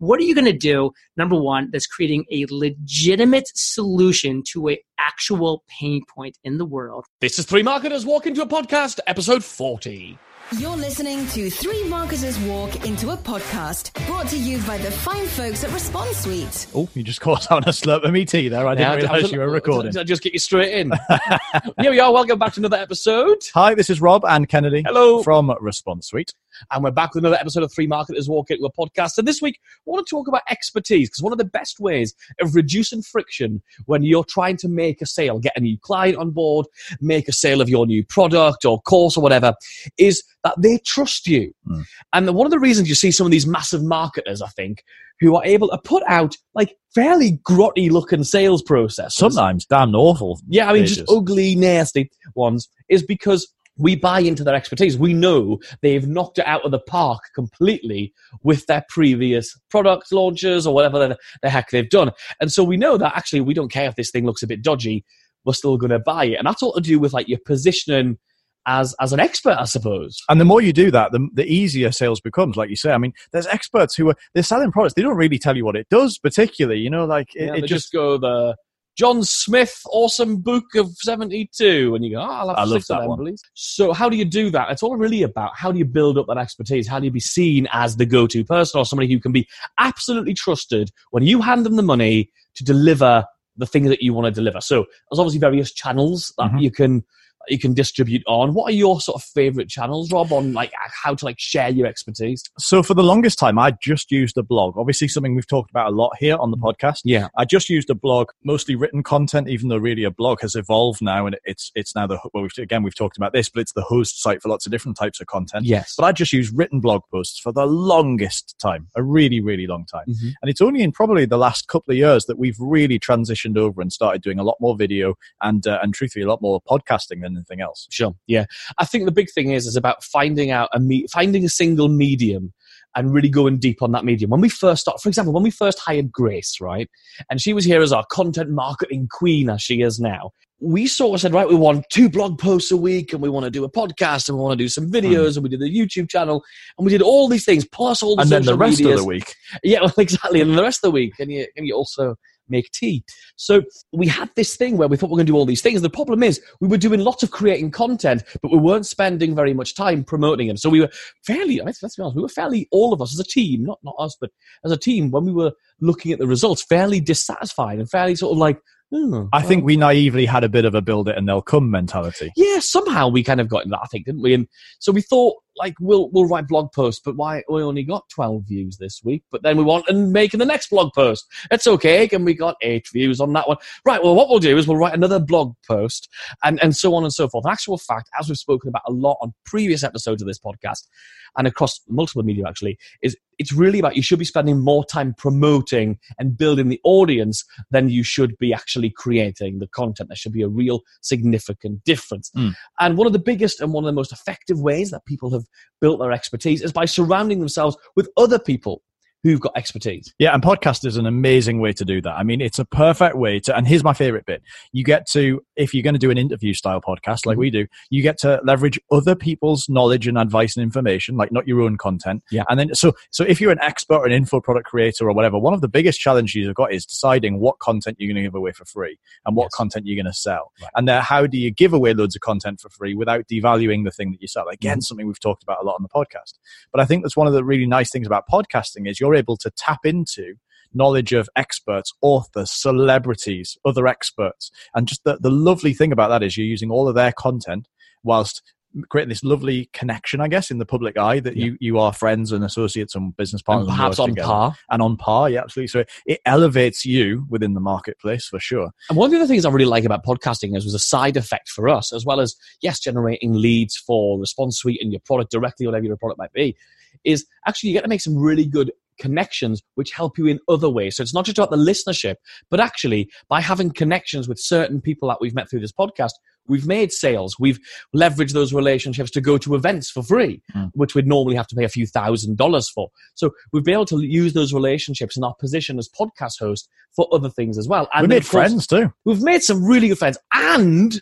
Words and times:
what 0.00 0.18
are 0.18 0.22
you 0.22 0.34
going 0.34 0.46
to 0.46 0.52
do? 0.52 0.90
Number 1.18 1.36
one, 1.36 1.68
that's 1.72 1.86
creating 1.86 2.24
a 2.32 2.46
legitimate 2.50 3.50
solution 3.54 4.42
to 4.50 4.70
a 4.70 4.82
actual 4.98 5.62
pain 5.68 6.00
point 6.08 6.38
in 6.42 6.56
the 6.56 6.64
world. 6.64 7.04
This 7.20 7.38
is 7.38 7.44
Three 7.44 7.62
Marketers 7.62 8.06
Walk 8.06 8.26
into 8.26 8.40
a 8.40 8.46
Podcast, 8.46 8.98
episode 9.06 9.44
40. 9.44 10.18
You're 10.56 10.76
listening 10.76 11.26
to 11.28 11.50
Three 11.50 11.84
Marketers 11.84 12.38
Walk 12.40 12.86
into 12.86 13.10
a 13.10 13.16
Podcast, 13.18 13.92
brought 14.06 14.26
to 14.28 14.38
you 14.38 14.58
by 14.62 14.78
the 14.78 14.90
fine 14.90 15.26
folks 15.26 15.62
at 15.64 15.70
Response 15.70 16.16
Suite. 16.16 16.66
Oh, 16.74 16.88
you 16.94 17.02
just 17.04 17.20
caught 17.20 17.52
on 17.52 17.62
a 17.64 17.66
slurp 17.68 18.02
of 18.02 18.10
me 18.12 18.24
tea 18.24 18.48
there. 18.48 18.66
I 18.66 18.74
didn't 18.74 19.00
Yeah, 19.00 19.06
realise 19.06 19.30
you 19.30 19.38
were 19.38 19.50
recording. 19.50 19.92
Did 19.92 20.00
I 20.00 20.04
just 20.04 20.22
get 20.22 20.32
you 20.32 20.38
straight 20.38 20.72
in? 20.72 20.92
Here 21.80 21.90
we 21.90 22.00
are. 22.00 22.10
Welcome 22.12 22.38
back 22.38 22.54
to 22.54 22.60
another 22.60 22.78
episode. 22.78 23.44
Hi, 23.54 23.74
this 23.74 23.90
is 23.90 24.00
Rob 24.00 24.24
and 24.24 24.48
Kennedy. 24.48 24.82
Hello. 24.84 25.22
From 25.22 25.54
Response 25.60 26.08
Suite. 26.08 26.34
And 26.70 26.84
we're 26.84 26.90
back 26.90 27.14
with 27.14 27.22
another 27.22 27.38
episode 27.40 27.62
of 27.62 27.72
Three 27.72 27.86
Marketers 27.86 28.28
Walk 28.28 28.50
Into 28.50 28.64
a 28.64 28.72
Podcast. 28.72 29.18
And 29.18 29.26
this 29.26 29.40
week, 29.40 29.58
I 29.64 29.90
want 29.90 30.06
to 30.06 30.10
talk 30.10 30.28
about 30.28 30.42
expertise 30.50 31.08
because 31.08 31.22
one 31.22 31.32
of 31.32 31.38
the 31.38 31.44
best 31.44 31.80
ways 31.80 32.14
of 32.40 32.54
reducing 32.54 33.02
friction 33.02 33.62
when 33.86 34.02
you're 34.02 34.24
trying 34.24 34.56
to 34.58 34.68
make 34.68 35.00
a 35.00 35.06
sale, 35.06 35.38
get 35.38 35.52
a 35.56 35.60
new 35.60 35.78
client 35.78 36.16
on 36.18 36.30
board, 36.30 36.66
make 37.00 37.28
a 37.28 37.32
sale 37.32 37.60
of 37.60 37.68
your 37.68 37.86
new 37.86 38.04
product 38.04 38.64
or 38.64 38.80
course 38.82 39.16
or 39.16 39.22
whatever, 39.22 39.54
is 39.98 40.22
that 40.44 40.54
they 40.58 40.78
trust 40.78 41.26
you. 41.26 41.52
Mm. 41.68 41.84
And 42.12 42.34
one 42.34 42.46
of 42.46 42.50
the 42.50 42.58
reasons 42.58 42.88
you 42.88 42.94
see 42.94 43.10
some 43.10 43.26
of 43.26 43.30
these 43.30 43.46
massive 43.46 43.82
marketers, 43.82 44.42
I 44.42 44.48
think, 44.48 44.84
who 45.20 45.36
are 45.36 45.44
able 45.44 45.68
to 45.68 45.78
put 45.78 46.02
out 46.06 46.36
like 46.54 46.76
fairly 46.94 47.38
grotty 47.48 47.90
looking 47.90 48.24
sales 48.24 48.62
processes. 48.62 49.16
Sometimes 49.16 49.66
damn 49.66 49.94
awful. 49.94 50.40
Yeah, 50.48 50.68
I 50.68 50.72
mean, 50.72 50.86
just 50.86 51.10
ugly, 51.10 51.54
nasty 51.54 52.10
ones, 52.34 52.68
is 52.88 53.02
because 53.02 53.52
we 53.80 53.96
buy 53.96 54.20
into 54.20 54.44
their 54.44 54.54
expertise. 54.54 54.98
We 54.98 55.14
know 55.14 55.58
they've 55.82 56.06
knocked 56.06 56.38
it 56.38 56.46
out 56.46 56.64
of 56.64 56.70
the 56.70 56.78
park 56.78 57.22
completely 57.34 58.12
with 58.42 58.66
their 58.66 58.84
previous 58.88 59.58
product 59.70 60.12
launches 60.12 60.66
or 60.66 60.74
whatever 60.74 61.08
the, 61.08 61.18
the 61.42 61.50
heck 61.50 61.70
they've 61.70 61.88
done. 61.88 62.10
And 62.40 62.52
so 62.52 62.62
we 62.62 62.76
know 62.76 62.96
that 62.96 63.16
actually 63.16 63.40
we 63.40 63.54
don't 63.54 63.72
care 63.72 63.88
if 63.88 63.96
this 63.96 64.10
thing 64.10 64.26
looks 64.26 64.42
a 64.42 64.46
bit 64.46 64.62
dodgy, 64.62 65.04
we're 65.44 65.54
still 65.54 65.76
going 65.76 65.90
to 65.90 65.98
buy 65.98 66.26
it. 66.26 66.34
And 66.34 66.46
that's 66.46 66.62
all 66.62 66.74
to 66.74 66.80
do 66.80 66.98
with 66.98 67.12
like 67.12 67.28
your 67.28 67.40
positioning 67.44 68.18
as 68.66 68.94
as 69.00 69.12
an 69.12 69.20
expert, 69.20 69.56
I 69.58 69.64
suppose. 69.64 70.20
And 70.28 70.40
the 70.40 70.44
more 70.44 70.60
you 70.60 70.72
do 70.72 70.90
that, 70.90 71.12
the, 71.12 71.26
the 71.32 71.46
easier 71.50 71.90
sales 71.90 72.20
becomes. 72.20 72.56
Like 72.56 72.68
you 72.68 72.76
say, 72.76 72.92
I 72.92 72.98
mean, 72.98 73.12
there's 73.32 73.46
experts 73.46 73.94
who 73.94 74.10
are 74.10 74.14
they're 74.34 74.42
selling 74.42 74.70
products. 74.70 74.94
They 74.94 75.02
don't 75.02 75.16
really 75.16 75.38
tell 75.38 75.56
you 75.56 75.64
what 75.64 75.76
it 75.76 75.88
does, 75.90 76.18
particularly. 76.18 76.80
You 76.80 76.90
know, 76.90 77.06
like 77.06 77.34
it, 77.34 77.46
Yeah, 77.46 77.54
it 77.54 77.60
just 77.62 77.70
just 77.70 77.92
go 77.92 78.18
the 78.18 78.56
John 78.96 79.22
Smith 79.24 79.80
awesome 79.86 80.38
book 80.38 80.64
of 80.76 80.88
72 80.98 81.94
and 81.94 82.04
you 82.04 82.12
go, 82.16 82.20
oh, 82.20 82.24
I'll 82.24 82.48
have 82.48 82.58
I 82.58 82.64
love 82.64 82.70
six 82.72 82.90
of 82.90 82.96
that 82.96 83.00
them, 83.02 83.08
one. 83.10 83.18
please. 83.20 83.42
So 83.54 83.92
how 83.92 84.08
do 84.08 84.16
you 84.16 84.24
do 84.24 84.50
that? 84.50 84.70
It's 84.70 84.82
all 84.82 84.96
really 84.96 85.22
about 85.22 85.52
how 85.56 85.72
do 85.72 85.78
you 85.78 85.84
build 85.84 86.18
up 86.18 86.26
that 86.28 86.38
expertise? 86.38 86.86
How 86.88 86.98
do 86.98 87.06
you 87.06 87.10
be 87.10 87.20
seen 87.20 87.66
as 87.72 87.96
the 87.96 88.06
go-to 88.06 88.44
person 88.44 88.78
or 88.78 88.84
somebody 88.84 89.10
who 89.12 89.20
can 89.20 89.32
be 89.32 89.48
absolutely 89.78 90.34
trusted 90.34 90.90
when 91.12 91.22
you 91.24 91.40
hand 91.40 91.64
them 91.64 91.76
the 91.76 91.82
money 91.82 92.30
to 92.56 92.64
deliver 92.64 93.24
the 93.56 93.66
thing 93.66 93.84
that 93.84 94.02
you 94.02 94.12
want 94.12 94.26
to 94.26 94.32
deliver? 94.32 94.60
So 94.60 94.84
there's 95.10 95.18
obviously 95.18 95.40
various 95.40 95.72
channels 95.72 96.32
that 96.38 96.50
Mhm. 96.52 96.62
you 96.62 96.70
can 96.70 97.04
you 97.48 97.58
can 97.58 97.74
distribute 97.74 98.22
on. 98.26 98.54
What 98.54 98.70
are 98.70 98.74
your 98.74 99.00
sort 99.00 99.16
of 99.16 99.22
favorite 99.22 99.68
channels, 99.68 100.12
Rob, 100.12 100.32
on 100.32 100.52
like 100.52 100.72
how 100.76 101.14
to 101.14 101.24
like 101.24 101.38
share 101.38 101.68
your 101.70 101.86
expertise? 101.86 102.44
so 102.58 102.82
for 102.82 102.94
the 102.94 103.02
longest 103.02 103.38
time, 103.38 103.58
I 103.58 103.72
just 103.82 104.10
used 104.10 104.36
a 104.36 104.42
blog. 104.42 104.76
Obviously, 104.76 105.08
something 105.08 105.34
we've 105.34 105.46
talked 105.46 105.70
about 105.70 105.92
a 105.92 105.94
lot 105.94 106.12
here 106.18 106.36
on 106.36 106.50
the 106.50 106.56
podcast. 106.56 107.00
Yeah. 107.04 107.28
I 107.36 107.44
just 107.44 107.68
used 107.68 107.90
a 107.90 107.94
blog, 107.94 108.28
mostly 108.44 108.76
written 108.76 109.02
content, 109.02 109.48
even 109.48 109.68
though 109.68 109.76
really 109.76 110.04
a 110.04 110.10
blog 110.10 110.40
has 110.42 110.54
evolved 110.54 111.02
now, 111.02 111.26
and 111.26 111.38
it's 111.44 111.72
it's 111.74 111.94
now 111.94 112.06
the 112.06 112.18
well, 112.32 112.42
we've, 112.42 112.52
again 112.58 112.82
we've 112.82 112.94
talked 112.94 113.16
about 113.16 113.32
this, 113.32 113.48
but 113.48 113.60
it's 113.60 113.72
the 113.72 113.82
host 113.82 114.22
site 114.22 114.42
for 114.42 114.48
lots 114.48 114.66
of 114.66 114.72
different 114.72 114.96
types 114.96 115.20
of 115.20 115.26
content. 115.26 115.64
Yes. 115.64 115.94
But 115.96 116.04
I 116.04 116.12
just 116.12 116.32
used 116.32 116.56
written 116.56 116.80
blog 116.80 117.02
posts 117.10 117.38
for 117.38 117.52
the 117.52 117.66
longest 117.66 118.56
time, 118.58 118.88
a 118.96 119.02
really, 119.02 119.40
really 119.40 119.66
long 119.66 119.86
time. 119.86 120.06
Mhm. 120.08 120.34
And 120.42 120.50
it's 120.50 120.60
only 120.60 120.82
in 120.82 120.92
probably 120.92 121.24
the 121.24 121.38
last 121.38 121.68
couple 121.68 121.92
of 121.92 121.98
years 121.98 122.26
that 122.26 122.38
we've 122.38 122.58
really 122.58 122.98
transitioned 122.98 123.56
over 123.56 123.80
and 123.80 123.92
started 123.92 124.22
doing 124.22 124.38
a 124.38 124.44
lot 124.44 124.56
more 124.60 124.76
video 124.76 125.14
and, 125.40 125.66
uh, 125.66 125.78
and 125.82 125.94
truthfully, 125.94 126.24
a 126.24 126.28
lot 126.28 126.42
more 126.42 126.60
podcasting 126.62 127.22
than 127.22 127.29
anything 127.36 127.60
else. 127.60 127.86
Sure. 127.90 128.14
Yeah. 128.26 128.44
I 128.78 128.84
think 128.84 129.04
the 129.04 129.12
big 129.12 129.30
thing 129.30 129.50
is 129.52 129.66
is 129.66 129.76
about 129.76 130.04
finding 130.04 130.50
out 130.50 130.68
a 130.72 130.80
me- 130.80 131.06
finding 131.10 131.44
a 131.44 131.48
single 131.48 131.88
medium 131.88 132.52
and 132.96 133.12
really 133.12 133.28
going 133.28 133.58
deep 133.58 133.82
on 133.82 133.92
that 133.92 134.04
medium. 134.04 134.30
When 134.30 134.40
we 134.40 134.48
first 134.48 134.82
start, 134.82 135.00
for 135.00 135.08
example, 135.08 135.32
when 135.32 135.42
we 135.42 135.50
first 135.50 135.78
hired 135.78 136.10
Grace, 136.10 136.60
right, 136.60 136.90
and 137.30 137.40
she 137.40 137.52
was 137.52 137.64
here 137.64 137.82
as 137.82 137.92
our 137.92 138.04
content 138.10 138.50
marketing 138.50 139.08
queen 139.10 139.48
as 139.50 139.62
she 139.62 139.82
is 139.82 140.00
now. 140.00 140.32
We 140.62 140.88
sort 140.88 141.14
of 141.14 141.20
said, 141.22 141.32
right, 141.32 141.48
we 141.48 141.54
want 141.54 141.86
two 141.90 142.10
blog 142.10 142.38
posts 142.38 142.70
a 142.70 142.76
week, 142.76 143.12
and 143.12 143.22
we 143.22 143.30
want 143.30 143.44
to 143.44 143.50
do 143.50 143.64
a 143.64 143.70
podcast, 143.70 144.28
and 144.28 144.36
we 144.36 144.42
want 144.42 144.58
to 144.58 144.62
do 144.62 144.68
some 144.68 144.84
hmm. 144.84 144.94
videos, 144.94 145.36
and 145.36 145.42
we 145.42 145.48
did 145.48 145.60
the 145.60 145.74
YouTube 145.74 146.10
channel, 146.10 146.44
and 146.76 146.84
we 146.84 146.90
did 146.90 147.00
all 147.00 147.28
these 147.28 147.44
things 147.44 147.64
plus 147.64 148.02
all 148.02 148.16
the 148.16 148.22
And 148.22 148.30
then 148.30 148.44
the 148.44 148.56
rest 148.56 148.78
medias. 148.78 149.00
of 149.00 149.04
the 149.04 149.08
week, 149.08 149.34
Yeah, 149.62 149.80
well, 149.82 149.94
exactly. 149.96 150.40
And 150.40 150.58
the 150.58 150.62
rest 150.62 150.78
of 150.78 150.88
the 150.88 150.90
week, 150.90 151.14
and 151.18 151.32
you, 151.32 151.46
and 151.56 151.66
you 151.66 151.74
also 151.74 152.16
make 152.50 152.70
tea. 152.72 153.04
So 153.36 153.62
we 153.92 154.06
had 154.06 154.30
this 154.36 154.56
thing 154.56 154.76
where 154.76 154.88
we 154.88 154.96
thought 154.96 155.10
we 155.10 155.14
are 155.14 155.18
going 155.18 155.26
to 155.26 155.32
do 155.32 155.36
all 155.36 155.46
these 155.46 155.62
things. 155.62 155.80
The 155.82 155.90
problem 155.90 156.22
is 156.22 156.40
we 156.60 156.68
were 156.68 156.76
doing 156.76 157.00
lots 157.00 157.22
of 157.22 157.30
creating 157.30 157.70
content, 157.70 158.22
but 158.42 158.50
we 158.50 158.58
weren't 158.58 158.86
spending 158.86 159.34
very 159.34 159.54
much 159.54 159.74
time 159.74 160.04
promoting 160.04 160.48
them. 160.48 160.56
So 160.56 160.70
we 160.70 160.80
were 160.80 160.90
fairly, 161.26 161.60
let's 161.64 161.82
let's 161.82 161.96
be 161.96 162.02
honest, 162.02 162.16
we 162.16 162.22
were 162.22 162.28
fairly, 162.28 162.68
all 162.70 162.92
of 162.92 163.00
us 163.00 163.14
as 163.14 163.20
a 163.20 163.28
team, 163.28 163.64
not, 163.64 163.78
not 163.82 163.94
us, 163.98 164.16
but 164.20 164.30
as 164.64 164.72
a 164.72 164.76
team, 164.76 165.10
when 165.10 165.24
we 165.24 165.32
were 165.32 165.52
looking 165.80 166.12
at 166.12 166.18
the 166.18 166.26
results, 166.26 166.62
fairly 166.62 167.00
dissatisfied 167.00 167.78
and 167.78 167.90
fairly 167.90 168.14
sort 168.14 168.32
of 168.32 168.38
like, 168.38 168.58
oh, 168.92 169.28
I 169.32 169.38
well, 169.38 169.48
think 169.48 169.64
we 169.64 169.76
naively 169.76 170.26
had 170.26 170.44
a 170.44 170.48
bit 170.48 170.64
of 170.64 170.74
a 170.74 170.82
build 170.82 171.08
it 171.08 171.16
and 171.16 171.28
they'll 171.28 171.42
come 171.42 171.70
mentality. 171.70 172.32
yeah, 172.36 172.58
somehow 172.60 173.08
we 173.08 173.22
kind 173.22 173.40
of 173.40 173.48
got 173.48 173.64
in 173.64 173.70
that, 173.70 173.80
I 173.82 173.86
think, 173.86 174.06
didn't 174.06 174.22
we? 174.22 174.34
And 174.34 174.48
so 174.78 174.92
we 174.92 175.00
thought, 175.00 175.36
like, 175.60 175.74
we'll 175.78 176.10
we'll 176.10 176.26
write 176.26 176.48
blog 176.48 176.72
posts, 176.72 177.00
but 177.04 177.16
why 177.16 177.42
we 177.48 177.62
only 177.62 177.84
got 177.84 178.08
twelve 178.08 178.44
views 178.48 178.78
this 178.78 179.00
week? 179.04 179.22
But 179.30 179.42
then 179.42 179.56
we 179.56 179.62
want 179.62 179.88
and 179.88 180.12
making 180.12 180.40
the 180.40 180.46
next 180.46 180.70
blog 180.70 180.92
post. 180.94 181.26
It's 181.50 181.66
okay, 181.66 182.08
and 182.12 182.24
we 182.24 182.34
got 182.34 182.56
eight 182.62 182.86
views 182.92 183.20
on 183.20 183.32
that 183.34 183.46
one. 183.46 183.58
Right. 183.84 184.02
Well, 184.02 184.14
what 184.14 184.28
we'll 184.28 184.38
do 184.38 184.56
is 184.56 184.66
we'll 184.66 184.78
write 184.78 184.94
another 184.94 185.20
blog 185.20 185.54
post, 185.66 186.08
and 186.42 186.60
and 186.62 186.74
so 186.74 186.94
on 186.94 187.04
and 187.04 187.12
so 187.12 187.28
forth. 187.28 187.44
In 187.46 187.52
actual 187.52 187.78
fact, 187.78 188.08
as 188.18 188.28
we've 188.28 188.38
spoken 188.38 188.68
about 188.68 188.82
a 188.86 188.92
lot 188.92 189.18
on 189.20 189.34
previous 189.44 189.84
episodes 189.84 190.22
of 190.22 190.28
this 190.28 190.40
podcast, 190.40 190.88
and 191.36 191.46
across 191.46 191.80
multiple 191.88 192.22
media, 192.22 192.44
actually, 192.48 192.78
is 193.02 193.16
it's 193.38 193.52
really 193.52 193.78
about 193.78 193.96
you 193.96 194.02
should 194.02 194.18
be 194.18 194.24
spending 194.24 194.58
more 194.58 194.84
time 194.84 195.14
promoting 195.16 195.98
and 196.18 196.36
building 196.36 196.68
the 196.68 196.80
audience 196.84 197.44
than 197.70 197.88
you 197.88 198.02
should 198.02 198.36
be 198.38 198.52
actually 198.52 198.90
creating 198.90 199.58
the 199.58 199.66
content. 199.66 200.10
There 200.10 200.16
should 200.16 200.32
be 200.32 200.42
a 200.42 200.48
real 200.48 200.80
significant 201.00 201.82
difference. 201.84 202.30
Hmm. 202.34 202.50
And 202.78 202.98
one 202.98 203.06
of 203.06 203.14
the 203.14 203.18
biggest 203.18 203.60
and 203.60 203.72
one 203.72 203.82
of 203.84 203.86
the 203.86 203.92
most 203.92 204.12
effective 204.12 204.60
ways 204.60 204.90
that 204.90 205.06
people 205.06 205.32
have 205.32 205.44
built 205.80 206.00
their 206.00 206.12
expertise 206.12 206.62
is 206.62 206.72
by 206.72 206.84
surrounding 206.84 207.38
themselves 207.38 207.76
with 207.96 208.08
other 208.16 208.38
people 208.38 208.82
who've 209.22 209.40
got 209.40 209.52
expertise. 209.56 210.14
Yeah, 210.18 210.32
and 210.34 210.42
podcast 210.42 210.84
is 210.86 210.96
an 210.96 211.06
amazing 211.06 211.60
way 211.60 211.72
to 211.74 211.84
do 211.84 212.00
that. 212.02 212.12
I 212.14 212.22
mean, 212.22 212.40
it's 212.40 212.58
a 212.58 212.64
perfect 212.64 213.16
way 213.16 213.40
to, 213.40 213.56
and 213.56 213.66
here's 213.66 213.84
my 213.84 213.92
favorite 213.92 214.26
bit. 214.26 214.42
You 214.72 214.84
get 214.84 215.06
to, 215.10 215.42
if 215.56 215.74
you're 215.74 215.82
going 215.82 215.94
to 215.94 215.98
do 215.98 216.10
an 216.10 216.18
interview 216.18 216.54
style 216.54 216.80
podcast 216.80 217.26
like 217.26 217.36
we 217.38 217.50
do, 217.50 217.66
you 217.90 218.02
get 218.02 218.18
to 218.18 218.40
leverage 218.44 218.78
other 218.90 219.14
people's 219.14 219.68
knowledge 219.68 220.06
and 220.06 220.16
advice 220.18 220.56
and 220.56 220.62
information, 220.62 221.16
like 221.16 221.32
not 221.32 221.46
your 221.46 221.60
own 221.60 221.76
content. 221.76 222.22
Yeah. 222.30 222.44
And 222.48 222.58
then, 222.58 222.74
so, 222.74 222.92
so 223.10 223.24
if 223.24 223.40
you're 223.40 223.52
an 223.52 223.60
expert 223.60 223.96
or 223.96 224.06
an 224.06 224.12
info 224.12 224.40
product 224.40 224.66
creator 224.66 225.08
or 225.08 225.12
whatever, 225.12 225.38
one 225.38 225.54
of 225.54 225.60
the 225.60 225.68
biggest 225.68 226.00
challenges 226.00 226.34
you've 226.34 226.54
got 226.54 226.72
is 226.72 226.86
deciding 226.86 227.40
what 227.40 227.58
content 227.58 227.96
you're 228.00 228.08
going 228.08 228.22
to 228.22 228.28
give 228.28 228.34
away 228.34 228.52
for 228.52 228.64
free 228.64 228.98
and 229.26 229.36
what 229.36 229.44
Yes. 229.46 229.54
content 229.56 229.86
you're 229.86 229.96
going 230.02 230.06
to 230.12 230.18
sell. 230.18 230.52
Right. 230.60 230.70
And 230.76 230.88
then 230.88 231.02
how 231.02 231.26
do 231.26 231.36
you 231.38 231.50
give 231.50 231.72
away 231.72 231.92
loads 231.94 232.16
of 232.16 232.22
content 232.22 232.60
for 232.60 232.68
free 232.70 232.94
without 232.94 233.26
devaluing 233.28 233.84
the 233.84 233.90
thing 233.90 234.12
that 234.12 234.22
you 234.22 234.28
sell? 234.28 234.48
Again, 234.48 234.70
Mm-hmm. 234.70 234.80
something 234.82 235.06
we've 235.06 235.18
talked 235.20 235.42
about 235.42 235.62
a 235.62 235.66
lot 235.66 235.74
on 235.74 235.82
the 235.82 235.88
podcast. 235.88 236.34
But 236.72 236.80
I 236.80 236.84
think 236.84 237.02
that's 237.02 237.16
one 237.16 237.26
of 237.26 237.32
the 237.32 237.42
really 237.44 237.66
nice 237.66 237.90
things 237.90 238.06
about 238.06 238.24
podcasting 238.30 238.88
is 238.88 239.00
you're 239.00 239.09
able 239.14 239.36
to 239.38 239.50
tap 239.56 239.80
into 239.84 240.34
knowledge 240.72 241.12
of 241.12 241.28
experts, 241.36 241.92
authors, 242.00 242.50
celebrities, 242.50 243.58
other 243.64 243.86
experts. 243.86 244.50
And 244.74 244.86
just 244.86 245.04
the, 245.04 245.18
the 245.20 245.30
lovely 245.30 245.74
thing 245.74 245.92
about 245.92 246.08
that 246.08 246.22
is 246.22 246.36
you're 246.36 246.46
using 246.46 246.70
all 246.70 246.88
of 246.88 246.94
their 246.94 247.12
content 247.12 247.68
whilst 248.04 248.42
creating 248.88 249.08
this 249.08 249.24
lovely 249.24 249.68
connection, 249.72 250.20
I 250.20 250.28
guess, 250.28 250.50
in 250.50 250.58
the 250.58 250.66
public 250.66 250.96
eye 250.96 251.18
that 251.20 251.36
you, 251.36 251.56
you 251.60 251.78
are 251.78 251.92
friends 251.92 252.30
and 252.30 252.44
associates 252.44 252.94
and 252.94 253.16
business 253.16 253.42
partners. 253.42 253.66
and 253.66 253.76
perhaps 253.76 253.98
on 253.98 254.10
together. 254.10 254.26
par. 254.26 254.54
And 254.70 254.80
on 254.80 254.96
par, 254.96 255.28
yeah, 255.28 255.40
absolutely. 255.40 255.68
So 255.68 255.80
it, 255.80 255.90
it 256.06 256.20
elevates 256.24 256.84
you 256.84 257.26
within 257.28 257.54
the 257.54 257.60
marketplace 257.60 258.26
for 258.26 258.38
sure. 258.38 258.70
And 258.88 258.96
one 258.96 259.06
of 259.06 259.10
the 259.10 259.18
other 259.18 259.26
things 259.26 259.44
I 259.44 259.50
really 259.50 259.64
like 259.64 259.84
about 259.84 260.04
podcasting 260.04 260.56
is 260.56 260.64
was 260.64 260.74
a 260.74 260.78
side 260.78 261.16
effect 261.16 261.48
for 261.48 261.68
us, 261.68 261.92
as 261.92 262.04
well 262.04 262.20
as 262.20 262.36
yes, 262.62 262.78
generating 262.78 263.34
leads 263.34 263.76
for 263.76 264.20
Response 264.20 264.58
Suite 264.58 264.80
and 264.80 264.92
your 264.92 265.00
product 265.00 265.32
directly, 265.32 265.66
whatever 265.66 265.86
your 265.86 265.96
product 265.96 266.18
might 266.18 266.32
be, 266.32 266.56
is 267.04 267.26
actually 267.46 267.70
you 267.70 267.74
get 267.74 267.82
to 267.82 267.88
make 267.88 268.00
some 268.00 268.16
really 268.16 268.46
good 268.46 268.70
connections 269.00 269.62
which 269.74 269.90
help 269.92 270.18
you 270.18 270.26
in 270.26 270.38
other 270.48 270.68
ways. 270.70 270.96
So 270.96 271.02
it's 271.02 271.14
not 271.14 271.24
just 271.24 271.38
about 271.38 271.50
the 271.50 271.56
listenership, 271.56 272.16
but 272.50 272.60
actually 272.60 273.10
by 273.28 273.40
having 273.40 273.70
connections 273.72 274.28
with 274.28 274.38
certain 274.38 274.80
people 274.80 275.08
that 275.08 275.18
we've 275.20 275.34
met 275.34 275.50
through 275.50 275.60
this 275.60 275.72
podcast, 275.72 276.12
we've 276.46 276.66
made 276.66 276.90
sales. 276.92 277.36
We've 277.38 277.58
leveraged 277.94 278.32
those 278.32 278.52
relationships 278.52 279.10
to 279.12 279.20
go 279.20 279.38
to 279.38 279.54
events 279.54 279.90
for 279.90 280.02
free, 280.02 280.42
Mm. 280.54 280.70
which 280.74 280.94
we'd 280.94 281.06
normally 281.06 281.36
have 281.36 281.46
to 281.48 281.56
pay 281.56 281.64
a 281.64 281.68
few 281.68 281.86
thousand 281.86 282.36
dollars 282.38 282.68
for. 282.68 282.88
So 283.14 283.30
we've 283.52 283.64
been 283.64 283.74
able 283.74 283.84
to 283.86 284.00
use 284.00 284.32
those 284.32 284.52
relationships 284.52 285.16
in 285.16 285.24
our 285.24 285.34
position 285.38 285.78
as 285.78 285.88
podcast 285.88 286.38
host 286.40 286.68
for 286.96 287.06
other 287.12 287.28
things 287.30 287.56
as 287.58 287.68
well. 287.68 287.88
we 288.00 288.06
made 288.08 288.22
course, 288.22 288.28
friends 288.30 288.66
too. 288.66 288.92
We've 289.04 289.22
made 289.22 289.42
some 289.42 289.64
really 289.64 289.88
good 289.88 289.98
friends, 289.98 290.18
and 290.32 291.00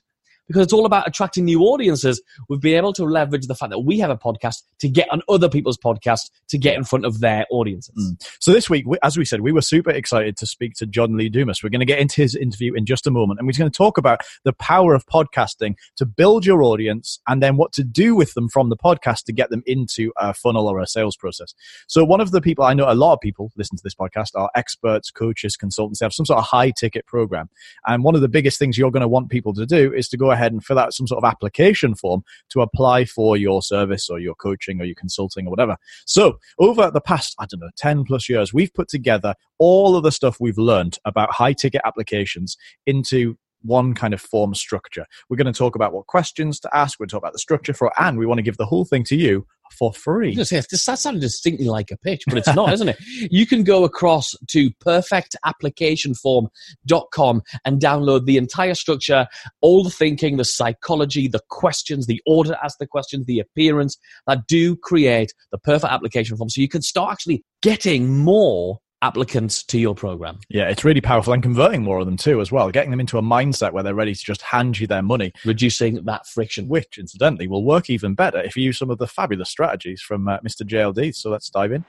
because 0.48 0.62
it's 0.62 0.72
all 0.72 0.86
about 0.86 1.06
attracting 1.06 1.44
new 1.44 1.60
audiences. 1.60 2.20
We've 2.48 2.60
been 2.60 2.76
able 2.76 2.92
to 2.94 3.04
leverage 3.04 3.46
the 3.46 3.54
fact 3.54 3.70
that 3.70 3.80
we 3.80 3.98
have 4.00 4.10
a 4.10 4.16
podcast 4.16 4.62
to 4.80 4.88
get 4.88 5.08
on 5.12 5.22
other 5.28 5.48
people's 5.48 5.78
podcasts 5.78 6.30
to 6.48 6.58
get 6.58 6.76
in 6.76 6.82
front 6.82 7.04
of 7.04 7.20
their 7.20 7.46
audiences. 7.50 7.94
Mm. 7.96 8.28
So 8.40 8.52
this 8.52 8.68
week, 8.68 8.86
as 9.02 9.16
we 9.16 9.24
said, 9.24 9.42
we 9.42 9.52
were 9.52 9.62
super 9.62 9.90
excited 9.90 10.36
to 10.38 10.46
speak 10.46 10.74
to 10.76 10.86
John 10.86 11.16
Lee 11.16 11.28
Dumas. 11.28 11.62
We're 11.62 11.68
going 11.68 11.80
to 11.80 11.86
get 11.86 12.00
into 12.00 12.22
his 12.22 12.34
interview 12.34 12.74
in 12.74 12.86
just 12.86 13.06
a 13.06 13.10
moment, 13.10 13.38
and 13.38 13.46
we're 13.46 13.52
going 13.58 13.70
to 13.70 13.76
talk 13.76 13.98
about 13.98 14.22
the 14.44 14.52
power 14.54 14.94
of 14.94 15.06
podcasting 15.06 15.76
to 15.96 16.06
build 16.06 16.46
your 16.46 16.62
audience 16.62 17.20
and 17.28 17.42
then 17.42 17.56
what 17.56 17.72
to 17.72 17.84
do 17.84 18.16
with 18.16 18.34
them 18.34 18.48
from 18.48 18.70
the 18.70 18.76
podcast 18.76 19.24
to 19.24 19.32
get 19.32 19.50
them 19.50 19.62
into 19.66 20.12
a 20.16 20.32
funnel 20.32 20.66
or 20.66 20.80
a 20.80 20.86
sales 20.86 21.16
process. 21.16 21.54
So 21.86 22.04
one 22.04 22.20
of 22.20 22.30
the 22.30 22.40
people 22.40 22.64
I 22.64 22.74
know, 22.74 22.90
a 22.90 22.94
lot 22.94 23.12
of 23.12 23.20
people 23.20 23.52
listen 23.56 23.76
to 23.76 23.82
this 23.84 23.94
podcast 23.94 24.30
are 24.34 24.50
experts, 24.54 25.10
coaches, 25.10 25.56
consultants. 25.56 26.00
They 26.00 26.06
have 26.06 26.14
some 26.14 26.26
sort 26.26 26.38
of 26.38 26.44
high 26.46 26.70
ticket 26.70 27.06
program. 27.06 27.50
And 27.86 28.02
one 28.02 28.14
of 28.14 28.22
the 28.22 28.28
biggest 28.28 28.58
things 28.58 28.78
you're 28.78 28.90
going 28.90 29.02
to 29.02 29.08
want 29.08 29.28
people 29.28 29.52
to 29.54 29.66
do 29.66 29.92
is 29.92 30.08
to 30.08 30.16
go 30.16 30.30
ahead 30.30 30.37
and 30.46 30.64
fill 30.64 30.78
out 30.78 30.94
some 30.94 31.06
sort 31.06 31.22
of 31.22 31.28
application 31.28 31.94
form 31.94 32.22
to 32.50 32.60
apply 32.60 33.04
for 33.04 33.36
your 33.36 33.62
service 33.62 34.08
or 34.08 34.18
your 34.18 34.34
coaching 34.34 34.80
or 34.80 34.84
your 34.84 34.94
consulting 34.94 35.46
or 35.46 35.50
whatever. 35.50 35.76
So 36.06 36.38
over 36.58 36.90
the 36.90 37.00
past, 37.00 37.34
I 37.38 37.46
don't 37.46 37.60
know, 37.60 37.70
10 37.76 38.04
plus 38.04 38.28
years, 38.28 38.52
we've 38.52 38.72
put 38.72 38.88
together 38.88 39.34
all 39.58 39.96
of 39.96 40.02
the 40.02 40.12
stuff 40.12 40.38
we've 40.40 40.58
learned 40.58 40.98
about 41.04 41.32
high 41.32 41.52
ticket 41.52 41.82
applications 41.84 42.56
into 42.86 43.36
one 43.62 43.94
kind 43.94 44.14
of 44.14 44.20
form 44.20 44.54
structure. 44.54 45.04
We're 45.28 45.36
going 45.36 45.52
to 45.52 45.58
talk 45.58 45.74
about 45.74 45.92
what 45.92 46.06
questions 46.06 46.60
to 46.60 46.76
ask. 46.76 46.98
We're 46.98 47.04
going 47.04 47.08
to 47.08 47.12
talk 47.14 47.22
about 47.22 47.32
the 47.32 47.38
structure 47.38 47.74
for 47.74 47.92
and 48.00 48.18
we 48.18 48.26
want 48.26 48.38
to 48.38 48.42
give 48.42 48.56
the 48.56 48.66
whole 48.66 48.84
thing 48.84 49.04
to 49.04 49.16
you 49.16 49.46
for 49.72 49.92
free. 49.92 50.32
Say, 50.44 50.60
that 50.60 50.98
sounded 50.98 51.20
distinctly 51.20 51.66
like 51.66 51.90
a 51.90 51.96
pitch, 51.96 52.22
but 52.26 52.38
it's 52.38 52.54
not, 52.54 52.72
isn't 52.74 52.88
it? 52.88 52.96
You 53.30 53.46
can 53.46 53.64
go 53.64 53.84
across 53.84 54.34
to 54.48 54.70
perfectapplicationform.com 54.84 57.42
and 57.64 57.80
download 57.80 58.26
the 58.26 58.36
entire 58.36 58.74
structure, 58.74 59.26
all 59.60 59.84
the 59.84 59.90
thinking, 59.90 60.36
the 60.36 60.44
psychology, 60.44 61.28
the 61.28 61.40
questions, 61.50 62.06
the 62.06 62.20
order 62.26 62.50
to 62.50 62.64
ask 62.64 62.78
the 62.78 62.86
questions, 62.86 63.26
the 63.26 63.40
appearance 63.40 63.98
that 64.26 64.46
do 64.46 64.76
create 64.76 65.34
the 65.52 65.58
perfect 65.58 65.92
application 65.92 66.36
form. 66.36 66.48
So 66.48 66.60
you 66.60 66.68
can 66.68 66.82
start 66.82 67.12
actually 67.12 67.44
getting 67.62 68.18
more 68.18 68.78
applicants 69.02 69.62
to 69.64 69.78
your 69.78 69.94
program. 69.94 70.40
Yeah, 70.48 70.68
it's 70.68 70.84
really 70.84 71.00
powerful 71.00 71.32
and 71.32 71.42
converting 71.42 71.82
more 71.82 72.00
of 72.00 72.06
them 72.06 72.16
too 72.16 72.40
as 72.40 72.50
well, 72.50 72.70
getting 72.70 72.90
them 72.90 73.00
into 73.00 73.18
a 73.18 73.22
mindset 73.22 73.72
where 73.72 73.82
they're 73.82 73.94
ready 73.94 74.14
to 74.14 74.24
just 74.24 74.42
hand 74.42 74.78
you 74.78 74.86
their 74.86 75.02
money, 75.02 75.32
reducing 75.44 76.04
that 76.04 76.26
friction, 76.26 76.68
which 76.68 76.98
incidentally 76.98 77.46
will 77.46 77.64
work 77.64 77.90
even 77.90 78.14
better 78.14 78.40
if 78.42 78.56
you 78.56 78.64
use 78.64 78.78
some 78.78 78.90
of 78.90 78.98
the 78.98 79.06
fabulous 79.06 79.50
strategies 79.50 80.00
from 80.00 80.28
uh, 80.28 80.38
Mr. 80.40 80.62
JLD. 80.62 81.14
So 81.14 81.30
let's 81.30 81.50
dive 81.50 81.72
in. 81.72 81.84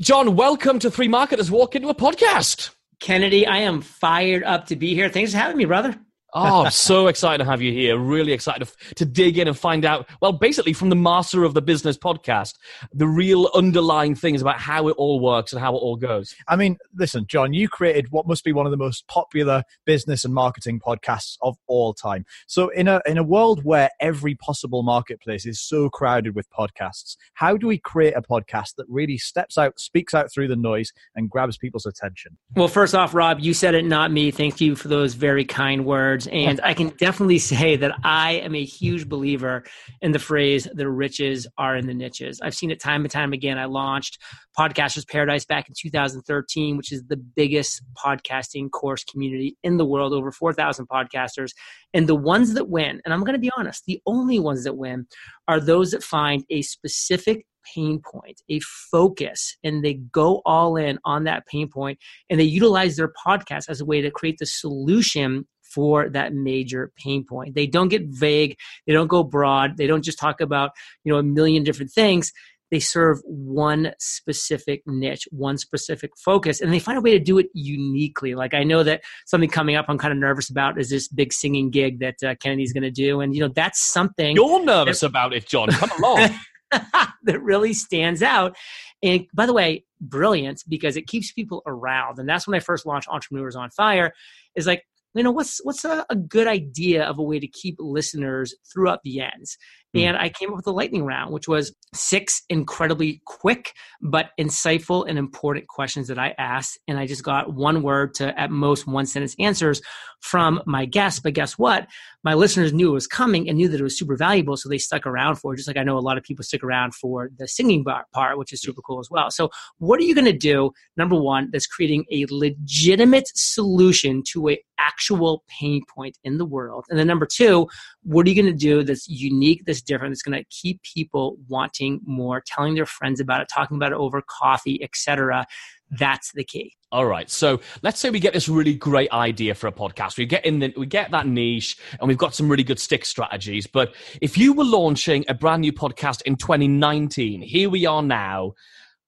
John, 0.00 0.34
welcome 0.34 0.78
to 0.78 0.90
Three 0.90 1.08
Marketers 1.08 1.50
Walk 1.50 1.76
into 1.76 1.88
a 1.88 1.94
podcast. 1.94 2.70
Kennedy, 3.00 3.46
I 3.46 3.58
am 3.58 3.80
fired 3.80 4.42
up 4.44 4.66
to 4.66 4.76
be 4.76 4.94
here. 4.94 5.08
Thanks 5.08 5.32
for 5.32 5.38
having 5.38 5.56
me, 5.56 5.66
brother. 5.66 5.94
Oh, 6.32 6.64
I'm 6.64 6.70
so 6.70 7.08
excited 7.08 7.42
to 7.44 7.50
have 7.50 7.60
you 7.60 7.72
here. 7.72 7.98
Really 7.98 8.32
excited 8.32 8.68
to, 8.68 8.94
to, 8.96 9.04
dig 9.04 9.38
in 9.38 9.48
and 9.48 9.58
find 9.58 9.84
out, 9.84 10.08
well, 10.20 10.32
basically 10.32 10.72
from 10.72 10.88
the 10.88 10.96
master 10.96 11.42
of 11.44 11.54
the 11.54 11.62
business 11.62 11.98
podcast, 11.98 12.54
the 12.92 13.06
real 13.06 13.50
underlying 13.54 14.14
things 14.14 14.40
about 14.40 14.60
how 14.60 14.88
it 14.88 14.92
all 14.92 15.20
works 15.20 15.52
and 15.52 15.60
how 15.60 15.74
it 15.74 15.78
all 15.78 15.96
goes. 15.96 16.34
I 16.46 16.56
mean, 16.56 16.78
listen, 16.94 17.26
John, 17.26 17.52
you 17.52 17.68
created 17.68 18.10
what 18.10 18.26
must 18.28 18.44
be 18.44 18.52
one 18.52 18.66
of 18.66 18.70
the 18.70 18.76
most 18.76 19.06
popular 19.08 19.64
business 19.84 20.24
and 20.24 20.32
marketing 20.32 20.80
podcasts 20.80 21.36
of 21.42 21.56
all 21.66 21.92
time. 21.92 22.24
So 22.46 22.68
in 22.68 22.86
a, 22.86 23.00
in 23.06 23.18
a 23.18 23.24
world 23.24 23.64
where 23.64 23.90
every 24.00 24.36
possible 24.36 24.82
marketplace 24.82 25.46
is 25.46 25.60
so 25.60 25.90
crowded 25.90 26.36
with 26.36 26.48
podcasts, 26.50 27.16
how 27.34 27.56
do 27.56 27.66
we 27.66 27.78
create 27.78 28.14
a 28.16 28.22
podcast 28.22 28.76
that 28.76 28.86
really 28.88 29.18
steps 29.18 29.58
out, 29.58 29.80
speaks 29.80 30.14
out 30.14 30.32
through 30.32 30.48
the 30.48 30.56
noise 30.56 30.92
and 31.16 31.28
grabs 31.28 31.58
people's 31.58 31.86
attention? 31.86 32.38
Well, 32.54 32.68
first 32.68 32.94
off, 32.94 33.14
Rob, 33.14 33.40
you 33.40 33.52
said 33.52 33.74
it, 33.74 33.84
not 33.84 34.12
me. 34.12 34.30
Thank 34.30 34.60
you 34.60 34.76
for 34.76 34.88
those 34.88 35.14
very 35.14 35.44
kind 35.44 35.84
words 35.84 36.19
words. 36.26 36.28
And 36.32 36.60
I 36.62 36.74
can 36.74 36.88
definitely 36.90 37.38
say 37.38 37.76
that 37.76 37.92
I 38.04 38.32
am 38.32 38.54
a 38.54 38.64
huge 38.64 39.08
believer 39.08 39.64
in 40.00 40.12
the 40.12 40.18
phrase, 40.18 40.68
the 40.72 40.88
riches 40.88 41.46
are 41.58 41.76
in 41.76 41.86
the 41.86 41.94
niches. 41.94 42.40
I've 42.42 42.54
seen 42.54 42.70
it 42.70 42.80
time 42.80 43.02
and 43.02 43.10
time 43.10 43.32
again. 43.32 43.58
I 43.58 43.66
launched 43.66 44.18
Podcasters 44.58 45.08
Paradise 45.08 45.44
back 45.44 45.68
in 45.68 45.74
2013, 45.78 46.76
which 46.76 46.92
is 46.92 47.04
the 47.06 47.16
biggest 47.16 47.82
podcasting 47.96 48.70
course 48.70 49.04
community 49.04 49.56
in 49.62 49.76
the 49.76 49.86
world, 49.86 50.12
over 50.12 50.30
4,000 50.30 50.88
podcasters. 50.88 51.52
And 51.94 52.06
the 52.06 52.14
ones 52.14 52.54
that 52.54 52.68
win, 52.68 53.00
and 53.04 53.14
I'm 53.14 53.20
going 53.20 53.34
to 53.34 53.38
be 53.38 53.50
honest, 53.56 53.84
the 53.86 54.00
only 54.06 54.38
ones 54.38 54.64
that 54.64 54.76
win 54.76 55.06
are 55.48 55.60
those 55.60 55.90
that 55.92 56.02
find 56.02 56.44
a 56.50 56.62
specific 56.62 57.46
pain 57.74 58.00
point, 58.00 58.40
a 58.48 58.60
focus, 58.60 59.56
and 59.62 59.84
they 59.84 59.94
go 59.94 60.42
all 60.44 60.76
in 60.76 60.98
on 61.04 61.24
that 61.24 61.46
pain 61.46 61.68
point 61.68 61.98
and 62.28 62.40
they 62.40 62.44
utilize 62.44 62.96
their 62.96 63.12
podcast 63.26 63.68
as 63.68 63.80
a 63.80 63.84
way 63.84 64.00
to 64.00 64.10
create 64.10 64.38
the 64.38 64.46
solution 64.46 65.46
for 65.72 66.08
that 66.10 66.34
major 66.34 66.92
pain 66.96 67.24
point. 67.24 67.54
They 67.54 67.66
don't 67.66 67.88
get 67.88 68.06
vague, 68.06 68.56
they 68.86 68.92
don't 68.92 69.08
go 69.08 69.22
broad, 69.22 69.76
they 69.76 69.86
don't 69.86 70.04
just 70.04 70.18
talk 70.18 70.40
about, 70.40 70.72
you 71.04 71.12
know, 71.12 71.18
a 71.18 71.22
million 71.22 71.62
different 71.62 71.92
things. 71.92 72.32
They 72.70 72.80
serve 72.80 73.20
one 73.24 73.92
specific 73.98 74.82
niche, 74.86 75.26
one 75.32 75.58
specific 75.58 76.12
focus, 76.16 76.60
and 76.60 76.72
they 76.72 76.78
find 76.78 76.96
a 76.96 77.00
way 77.00 77.10
to 77.10 77.18
do 77.18 77.38
it 77.38 77.48
uniquely. 77.52 78.36
Like 78.36 78.54
I 78.54 78.62
know 78.62 78.84
that 78.84 79.02
something 79.26 79.50
coming 79.50 79.74
up 79.74 79.86
I'm 79.88 79.98
kind 79.98 80.12
of 80.12 80.18
nervous 80.18 80.50
about 80.50 80.78
is 80.78 80.88
this 80.88 81.08
big 81.08 81.32
singing 81.32 81.70
gig 81.70 81.98
that 81.98 82.22
uh, 82.24 82.36
Kennedy's 82.36 82.72
going 82.72 82.84
to 82.84 82.90
do, 82.90 83.20
and 83.20 83.34
you 83.34 83.40
know 83.40 83.52
that's 83.54 83.80
something 83.80 84.36
you're 84.36 84.64
nervous 84.64 85.00
that, 85.00 85.06
about 85.06 85.32
it, 85.32 85.48
John. 85.48 85.68
Come 85.70 85.90
along. 85.98 86.30
that 86.70 87.42
really 87.42 87.72
stands 87.72 88.22
out. 88.22 88.56
And 89.02 89.26
by 89.34 89.46
the 89.46 89.52
way, 89.52 89.84
brilliant 90.00 90.62
because 90.68 90.96
it 90.96 91.06
keeps 91.08 91.32
people 91.32 91.62
around. 91.66 92.18
And 92.18 92.28
that's 92.28 92.46
when 92.46 92.54
I 92.54 92.60
first 92.60 92.86
launched 92.86 93.08
Entrepreneurs 93.08 93.56
on 93.56 93.70
Fire. 93.70 94.12
Is 94.54 94.66
like 94.66 94.84
you 95.14 95.22
know 95.22 95.32
what's 95.32 95.58
what's 95.64 95.84
a, 95.84 96.04
a, 96.08 96.16
good 96.16 96.46
idea 96.46 97.04
of 97.04 97.18
a 97.18 97.22
way 97.22 97.40
to 97.40 97.48
keep 97.48 97.76
listeners 97.78 98.54
throughout 98.72 99.00
the 99.02 99.20
ends. 99.20 99.56
Hmm. 99.92 99.98
and 100.00 100.16
i 100.16 100.28
came 100.28 100.50
up 100.50 100.56
with 100.56 100.66
a 100.66 100.72
lightning 100.72 101.04
round 101.04 101.32
which 101.32 101.48
was 101.48 101.74
six 101.94 102.42
incredibly 102.48 103.22
quick 103.26 103.72
but 104.00 104.30
insightful 104.38 105.08
and 105.08 105.18
important 105.18 105.66
questions 105.68 106.08
that 106.08 106.18
i 106.18 106.34
asked 106.38 106.78
and 106.88 106.98
i 106.98 107.06
just 107.06 107.24
got 107.24 107.54
one 107.54 107.82
word 107.82 108.14
to 108.14 108.38
at 108.38 108.50
most 108.50 108.86
one 108.86 109.06
sentence 109.06 109.34
answers 109.38 109.80
from 110.20 110.62
my 110.66 110.84
guests. 110.84 111.20
But 111.20 111.34
guess 111.34 111.58
what? 111.58 111.86
My 112.22 112.34
listeners 112.34 112.72
knew 112.72 112.90
it 112.90 112.94
was 112.94 113.06
coming 113.06 113.48
and 113.48 113.56
knew 113.56 113.68
that 113.68 113.80
it 113.80 113.82
was 113.82 113.98
super 113.98 114.16
valuable 114.16 114.56
so 114.56 114.68
they 114.68 114.78
stuck 114.78 115.06
around 115.06 115.36
for 115.36 115.54
it 115.54 115.56
just 115.56 115.68
like 115.68 115.78
i 115.78 115.82
know 115.82 115.96
a 115.96 116.00
lot 116.00 116.18
of 116.18 116.22
people 116.24 116.44
stick 116.44 116.62
around 116.62 116.94
for 116.94 117.30
the 117.38 117.48
singing 117.48 117.84
part 118.12 118.36
which 118.36 118.52
is 118.52 118.60
super 118.60 118.82
cool 118.82 119.00
as 119.00 119.10
well. 119.10 119.30
So 119.30 119.50
what 119.78 119.98
are 120.00 120.04
you 120.04 120.14
going 120.14 120.26
to 120.26 120.32
do 120.32 120.72
number 120.96 121.16
one 121.16 121.48
that's 121.52 121.66
creating 121.66 122.04
a 122.12 122.26
legitimate 122.30 123.30
solution 123.34 124.22
to 124.32 124.50
a 124.50 124.58
actual 124.78 125.44
pain 125.48 125.82
point 125.92 126.18
in 126.24 126.38
the 126.38 126.44
world? 126.44 126.84
And 126.90 126.98
then 126.98 127.06
number 127.06 127.26
two, 127.26 127.68
what 128.02 128.26
are 128.26 128.30
you 128.30 128.40
going 128.40 128.52
to 128.52 128.58
do 128.58 128.82
that's 128.82 129.08
unique, 129.08 129.64
that's 129.66 129.79
different, 129.82 130.12
that's 130.12 130.22
going 130.22 130.38
to 130.38 130.44
keep 130.50 130.82
people 130.82 131.36
wanting 131.48 132.00
more, 132.04 132.42
telling 132.46 132.74
their 132.74 132.86
friends 132.86 133.20
about 133.20 133.40
it, 133.40 133.48
talking 133.52 133.76
about 133.76 133.92
it 133.92 133.98
over 133.98 134.22
coffee, 134.22 134.82
etc. 134.82 135.46
That's 135.90 136.32
the 136.32 136.44
key. 136.44 136.74
All 136.92 137.06
right. 137.06 137.30
So 137.30 137.60
let's 137.82 138.00
say 138.00 138.10
we 138.10 138.20
get 138.20 138.32
this 138.32 138.48
really 138.48 138.74
great 138.74 139.10
idea 139.12 139.54
for 139.54 139.68
a 139.68 139.72
podcast. 139.72 140.18
We 140.18 140.26
get 140.26 140.44
in 140.44 140.58
the, 140.58 140.72
we 140.76 140.86
get 140.86 141.10
that 141.12 141.26
niche 141.26 141.76
and 141.98 142.08
we've 142.08 142.18
got 142.18 142.34
some 142.34 142.48
really 142.48 142.64
good 142.64 142.80
stick 142.80 143.04
strategies. 143.04 143.66
But 143.66 143.94
if 144.20 144.36
you 144.36 144.52
were 144.52 144.64
launching 144.64 145.24
a 145.28 145.34
brand 145.34 145.60
new 145.60 145.72
podcast 145.72 146.22
in 146.22 146.36
2019, 146.36 147.42
here 147.42 147.70
we 147.70 147.86
are 147.86 148.02
now 148.02 148.54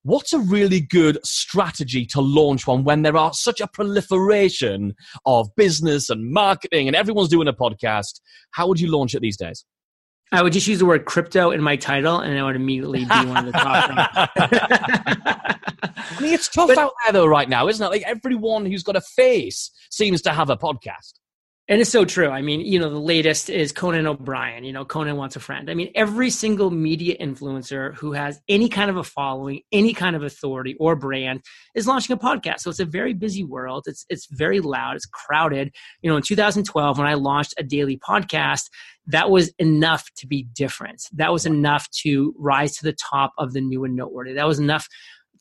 what's 0.02 0.32
a 0.32 0.38
really 0.38 0.80
good 0.80 1.18
strategy 1.24 2.04
to 2.06 2.20
launch 2.20 2.66
one 2.66 2.84
when 2.84 3.02
there 3.02 3.16
are 3.16 3.32
such 3.32 3.60
a 3.60 3.68
proliferation 3.68 4.94
of 5.26 5.48
business 5.56 6.10
and 6.10 6.30
marketing 6.32 6.88
and 6.88 6.96
everyone's 6.96 7.28
doing 7.28 7.48
a 7.48 7.52
podcast? 7.52 8.20
How 8.50 8.66
would 8.66 8.80
you 8.80 8.90
launch 8.90 9.14
it 9.14 9.22
these 9.22 9.36
days? 9.36 9.64
I 10.32 10.42
would 10.42 10.52
just 10.52 10.66
use 10.66 10.78
the 10.78 10.86
word 10.86 11.04
crypto 11.04 11.50
in 11.50 11.62
my 11.62 11.76
title 11.76 12.20
and 12.20 12.38
I 12.38 12.42
would 12.42 12.56
immediately 12.56 13.04
be 13.04 13.26
one 13.26 13.36
of 13.36 13.46
the 13.46 13.52
top. 13.52 13.90
I 15.94 16.20
mean, 16.20 16.32
it's 16.32 16.48
tough 16.48 16.68
but, 16.68 16.78
out 16.78 16.92
there 17.04 17.12
though 17.12 17.26
right 17.26 17.48
now, 17.48 17.68
isn't 17.68 17.84
it? 17.84 17.90
Like 17.90 18.02
everyone 18.06 18.64
who's 18.64 18.82
got 18.82 18.96
a 18.96 19.00
face 19.00 19.70
seems 19.90 20.22
to 20.22 20.30
have 20.30 20.48
a 20.48 20.56
podcast. 20.56 21.12
And 21.72 21.80
it's 21.80 21.88
so 21.88 22.04
true. 22.04 22.28
I 22.28 22.42
mean, 22.42 22.60
you 22.60 22.78
know, 22.78 22.90
the 22.90 23.00
latest 23.00 23.48
is 23.48 23.72
Conan 23.72 24.06
O'Brien. 24.06 24.62
You 24.62 24.74
know, 24.74 24.84
Conan 24.84 25.16
wants 25.16 25.36
a 25.36 25.40
friend. 25.40 25.70
I 25.70 25.74
mean, 25.74 25.90
every 25.94 26.28
single 26.28 26.70
media 26.70 27.16
influencer 27.18 27.94
who 27.94 28.12
has 28.12 28.42
any 28.46 28.68
kind 28.68 28.90
of 28.90 28.98
a 28.98 29.02
following, 29.02 29.62
any 29.72 29.94
kind 29.94 30.14
of 30.14 30.22
authority 30.22 30.76
or 30.78 30.96
brand 30.96 31.40
is 31.74 31.86
launching 31.86 32.12
a 32.12 32.18
podcast. 32.18 32.60
So 32.60 32.68
it's 32.68 32.78
a 32.78 32.84
very 32.84 33.14
busy 33.14 33.42
world. 33.42 33.84
It's 33.86 34.04
it's 34.10 34.26
very 34.26 34.60
loud. 34.60 34.96
It's 34.96 35.06
crowded. 35.06 35.74
You 36.02 36.10
know, 36.10 36.18
in 36.18 36.22
2012, 36.22 36.98
when 36.98 37.06
I 37.06 37.14
launched 37.14 37.54
a 37.56 37.62
daily 37.62 37.96
podcast, 37.96 38.64
that 39.06 39.30
was 39.30 39.48
enough 39.58 40.12
to 40.16 40.26
be 40.26 40.42
different. 40.42 41.08
That 41.14 41.32
was 41.32 41.46
enough 41.46 41.88
to 42.02 42.34
rise 42.36 42.76
to 42.76 42.84
the 42.84 42.92
top 42.92 43.32
of 43.38 43.54
the 43.54 43.62
new 43.62 43.84
and 43.84 43.96
noteworthy. 43.96 44.34
That 44.34 44.46
was 44.46 44.58
enough 44.58 44.86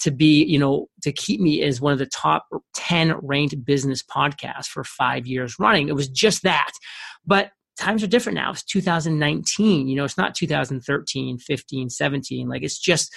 to 0.01 0.11
be, 0.11 0.43
you 0.43 0.59
know, 0.59 0.87
to 1.03 1.11
keep 1.11 1.39
me 1.39 1.61
as 1.63 1.81
one 1.81 1.93
of 1.93 1.99
the 1.99 2.05
top 2.05 2.45
10 2.75 3.15
ranked 3.21 3.63
business 3.65 4.03
podcasts 4.03 4.67
for 4.67 4.83
five 4.83 5.25
years 5.27 5.55
running. 5.59 5.87
It 5.89 5.95
was 5.95 6.07
just 6.07 6.43
that. 6.43 6.71
But 7.25 7.51
times 7.77 8.03
are 8.03 8.07
different 8.07 8.35
now. 8.35 8.51
It's 8.51 8.63
2019, 8.63 9.87
you 9.87 9.95
know, 9.95 10.03
it's 10.03 10.17
not 10.17 10.35
2013, 10.35 11.37
15, 11.37 11.89
17. 11.89 12.49
Like 12.49 12.63
it's 12.63 12.79
just, 12.79 13.13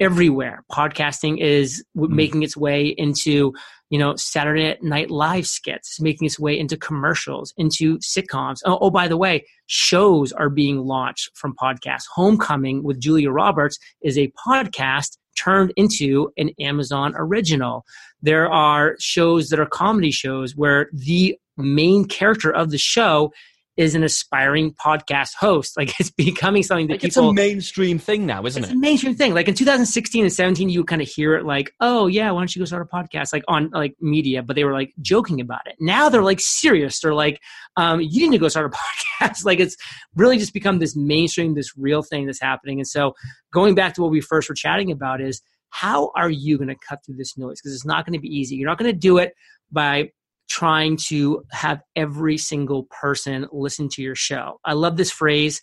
everywhere. 0.00 0.64
Podcasting 0.72 1.38
is 1.40 1.84
Mm. 1.96 2.08
making 2.08 2.42
its 2.42 2.56
way 2.56 2.86
into 2.86 3.52
you 3.90 3.98
know 3.98 4.16
Saturday 4.16 4.78
Night 4.80 5.10
Live 5.10 5.46
skits, 5.46 5.90
It's 5.90 6.00
making 6.00 6.24
its 6.26 6.38
way 6.38 6.58
into 6.58 6.76
commercials, 6.76 7.52
into 7.58 7.98
sitcoms. 7.98 8.58
Oh, 8.64 8.78
oh, 8.80 8.90
by 8.90 9.08
the 9.08 9.16
way, 9.18 9.44
shows 9.66 10.32
are 10.32 10.48
being 10.48 10.78
launched 10.78 11.30
from 11.36 11.54
podcasts. 11.54 12.04
Homecoming 12.14 12.82
with 12.82 12.98
Julia 13.00 13.30
Roberts 13.30 13.78
is 14.02 14.16
a 14.16 14.32
podcast 14.46 15.18
turned 15.42 15.72
into 15.76 16.32
an 16.36 16.50
Amazon 16.60 17.14
original. 17.16 17.84
There 18.22 18.50
are 18.50 18.96
shows 18.98 19.48
that 19.48 19.60
are 19.60 19.66
comedy 19.66 20.10
shows 20.10 20.56
where 20.56 20.88
the 20.92 21.38
main 21.56 22.04
character 22.04 22.50
of 22.50 22.70
the 22.70 22.78
show 22.78 23.32
is 23.80 23.94
an 23.94 24.02
aspiring 24.04 24.74
podcast 24.74 25.30
host. 25.40 25.74
Like 25.80 25.98
it's 25.98 26.10
becoming 26.10 26.62
something 26.62 26.88
that 26.88 26.94
Like, 26.94 27.04
it's 27.04 27.16
a 27.16 27.32
mainstream 27.32 27.98
thing 27.98 28.26
now, 28.26 28.44
isn't 28.44 28.62
it's 28.64 28.70
it? 28.70 28.76
a 28.76 28.78
mainstream 28.78 29.14
thing. 29.14 29.32
Like 29.32 29.48
in 29.48 29.54
2016 29.54 30.24
and 30.24 30.32
17, 30.32 30.68
you 30.68 30.84
kind 30.84 31.00
of 31.00 31.08
hear 31.08 31.34
it 31.36 31.46
like, 31.46 31.72
oh 31.80 32.06
yeah, 32.06 32.30
why 32.30 32.40
don't 32.40 32.54
you 32.54 32.60
go 32.60 32.66
start 32.66 32.82
a 32.82 32.94
podcast? 32.94 33.32
Like 33.32 33.44
on 33.48 33.70
like 33.70 33.94
media, 34.00 34.42
but 34.42 34.56
they 34.56 34.64
were 34.64 34.74
like 34.74 34.92
joking 35.00 35.40
about 35.40 35.62
it. 35.66 35.76
Now 35.80 36.10
they're 36.10 36.22
like 36.22 36.40
serious. 36.40 37.00
They're 37.00 37.14
like, 37.14 37.40
um, 37.78 38.00
you 38.02 38.28
need 38.28 38.36
to 38.36 38.40
go 38.40 38.48
start 38.48 38.66
a 38.70 39.24
podcast. 39.24 39.44
like 39.46 39.58
it's 39.60 39.76
really 40.14 40.36
just 40.36 40.52
become 40.52 40.78
this 40.80 40.94
mainstream, 40.94 41.54
this 41.54 41.72
real 41.78 42.02
thing 42.02 42.26
that's 42.26 42.40
happening. 42.42 42.78
And 42.78 42.86
so 42.86 43.14
going 43.54 43.74
back 43.74 43.94
to 43.94 44.02
what 44.02 44.10
we 44.10 44.20
first 44.20 44.50
were 44.50 44.54
chatting 44.54 44.90
about 44.92 45.22
is 45.22 45.40
how 45.70 46.10
are 46.14 46.28
you 46.30 46.58
going 46.58 46.68
to 46.68 46.76
cut 46.86 46.98
through 47.06 47.16
this 47.16 47.38
noise? 47.38 47.60
Because 47.60 47.74
it's 47.74 47.86
not 47.86 48.04
going 48.04 48.12
to 48.14 48.20
be 48.20 48.28
easy. 48.28 48.56
You're 48.56 48.68
not 48.68 48.76
going 48.76 48.92
to 48.92 48.98
do 48.98 49.16
it 49.16 49.32
by 49.72 50.10
trying 50.50 50.98
to 51.08 51.42
have 51.52 51.80
every 51.96 52.36
single 52.36 52.84
person 52.90 53.46
listen 53.52 53.88
to 53.88 54.02
your 54.02 54.16
show. 54.16 54.60
I 54.64 54.74
love 54.74 54.96
this 54.96 55.10
phrase 55.10 55.62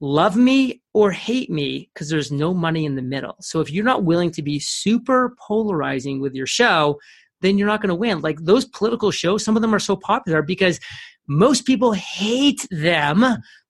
love 0.00 0.36
me 0.36 0.82
or 0.92 1.10
hate 1.10 1.50
me 1.50 1.88
because 1.92 2.08
there's 2.08 2.30
no 2.30 2.52
money 2.52 2.84
in 2.84 2.96
the 2.96 3.02
middle. 3.02 3.36
So 3.40 3.60
if 3.60 3.70
you're 3.70 3.84
not 3.84 4.04
willing 4.04 4.30
to 4.32 4.42
be 4.42 4.58
super 4.58 5.34
polarizing 5.46 6.20
with 6.20 6.34
your 6.34 6.46
show, 6.46 6.98
then 7.40 7.58
you're 7.58 7.66
not 7.66 7.80
going 7.80 7.88
to 7.88 7.94
win. 7.94 8.20
Like 8.20 8.38
those 8.40 8.64
political 8.66 9.10
shows, 9.10 9.44
some 9.44 9.56
of 9.56 9.62
them 9.62 9.74
are 9.74 9.80
so 9.80 9.96
popular 9.96 10.42
because 10.42 10.80
most 11.28 11.66
people 11.66 11.92
hate 11.92 12.66
them, 12.70 13.24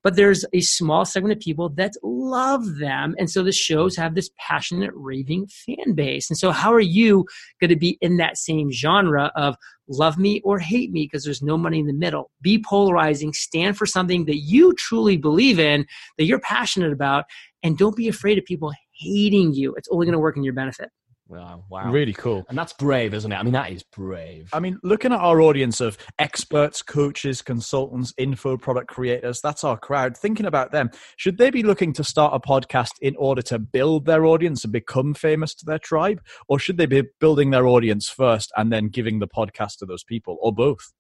but 0.07 0.15
there's 0.15 0.45
a 0.53 0.61
small 0.61 1.05
segment 1.05 1.33
of 1.33 1.41
people 1.41 1.69
that 1.71 1.95
love 2.05 2.77
them. 2.77 3.17
And 3.19 3.29
so 3.29 3.43
the 3.43 3.51
shows 3.51 3.97
have 3.97 4.15
this 4.15 4.31
passionate, 4.39 4.93
raving 4.95 5.49
fan 5.49 5.95
base. 5.97 6.31
And 6.31 6.39
so, 6.39 6.53
how 6.53 6.73
are 6.73 6.79
you 6.79 7.27
going 7.61 7.71
to 7.71 7.77
be 7.77 7.99
in 8.01 8.17
that 8.19 8.39
same 8.39 8.71
genre 8.71 9.33
of 9.35 9.57
love 9.89 10.17
me 10.17 10.41
or 10.45 10.61
hate 10.61 10.93
me 10.93 11.07
because 11.07 11.25
there's 11.25 11.43
no 11.43 11.59
money 11.59 11.81
in 11.81 11.89
the 11.89 11.93
middle? 11.93 12.31
Be 12.41 12.63
polarizing, 12.63 13.33
stand 13.33 13.77
for 13.77 13.85
something 13.85 14.27
that 14.27 14.37
you 14.37 14.75
truly 14.75 15.17
believe 15.17 15.59
in, 15.59 15.85
that 16.19 16.25
you're 16.27 16.39
passionate 16.39 16.93
about, 16.93 17.25
and 17.65 17.77
don't 17.77 17.97
be 17.97 18.07
afraid 18.07 18.39
of 18.39 18.45
people 18.45 18.73
hating 19.01 19.55
you. 19.55 19.75
It's 19.75 19.89
only 19.91 20.07
going 20.07 20.13
to 20.13 20.21
work 20.21 20.37
in 20.37 20.45
your 20.45 20.55
benefit. 20.55 20.91
Wow, 21.29 21.65
wow. 21.69 21.91
Really 21.91 22.13
cool. 22.13 22.45
And 22.49 22.57
that's 22.57 22.73
brave, 22.73 23.13
isn't 23.13 23.33
it? 23.33 23.37
I 23.37 23.43
mean, 23.43 23.53
that 23.55 23.73
is 23.73 23.83
brave. 23.83 24.49
I 24.53 24.61
mean, 24.61 24.79
looking 24.85 25.13
at 25.13 25.19
our 25.19 25.41
audience 25.41 25.81
of 25.81 25.99
experts, 26.21 26.83
coaches, 26.83 27.43
consultants, 27.43 28.15
info 28.17 28.57
product 28.57 28.89
creators, 28.89 29.41
that's 29.41 29.65
our 29.65 29.77
crowd. 29.77 30.17
Thinking 30.17 30.47
about 30.47 30.71
them, 30.71 30.91
should 31.17 31.39
they 31.39 31.51
be 31.51 31.65
looking 31.65 31.93
to 31.95 32.05
start 32.05 32.33
a 32.35 32.39
podcast 32.39 32.93
in 33.01 33.17
order 33.17 33.43
to 33.43 33.59
build 33.59 34.07
their 34.07 34.25
audience 34.25 34.63
and 34.63 34.73
become 34.73 35.15
famous 35.15 35.53
to 35.57 35.67
their 35.67 35.81
tribe? 35.81 36.21
Or 36.47 36.61
should 36.61 36.77
they 36.77 36.87
be 36.87 37.03
building 37.19 37.51
their 37.51 37.67
audience 37.67 38.09
first 38.09 38.53
and 38.57 38.73
then 38.73 38.89
giving 38.89 39.19
the 39.19 39.29
podcast 39.29 39.79
to 39.79 39.87
those 39.87 40.05
people, 40.05 40.39
or 40.41 40.55
both? 40.55 40.93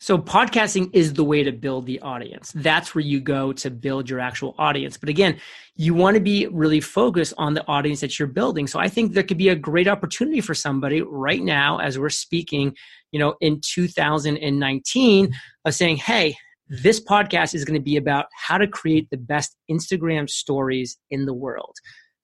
So 0.00 0.16
podcasting 0.16 0.90
is 0.92 1.14
the 1.14 1.24
way 1.24 1.42
to 1.42 1.50
build 1.50 1.86
the 1.86 2.00
audience. 2.00 2.52
That's 2.54 2.94
where 2.94 3.04
you 3.04 3.20
go 3.20 3.52
to 3.54 3.68
build 3.70 4.08
your 4.08 4.20
actual 4.20 4.54
audience. 4.56 4.96
But 4.96 5.08
again, 5.08 5.40
you 5.74 5.92
want 5.92 6.14
to 6.14 6.20
be 6.20 6.46
really 6.46 6.80
focused 6.80 7.34
on 7.36 7.54
the 7.54 7.66
audience 7.66 8.00
that 8.00 8.16
you're 8.16 8.28
building. 8.28 8.68
So 8.68 8.78
I 8.78 8.88
think 8.88 9.12
there 9.12 9.24
could 9.24 9.38
be 9.38 9.48
a 9.48 9.56
great 9.56 9.88
opportunity 9.88 10.40
for 10.40 10.54
somebody 10.54 11.02
right 11.02 11.42
now 11.42 11.78
as 11.78 11.98
we're 11.98 12.10
speaking, 12.10 12.76
you 13.10 13.18
know, 13.18 13.34
in 13.40 13.60
2019 13.60 15.34
of 15.64 15.74
saying, 15.74 15.96
"Hey, 15.96 16.36
this 16.68 17.00
podcast 17.00 17.52
is 17.52 17.64
going 17.64 17.78
to 17.78 17.84
be 17.84 17.96
about 17.96 18.26
how 18.36 18.56
to 18.56 18.68
create 18.68 19.08
the 19.10 19.16
best 19.16 19.56
Instagram 19.68 20.30
stories 20.30 20.96
in 21.10 21.26
the 21.26 21.34
world." 21.34 21.74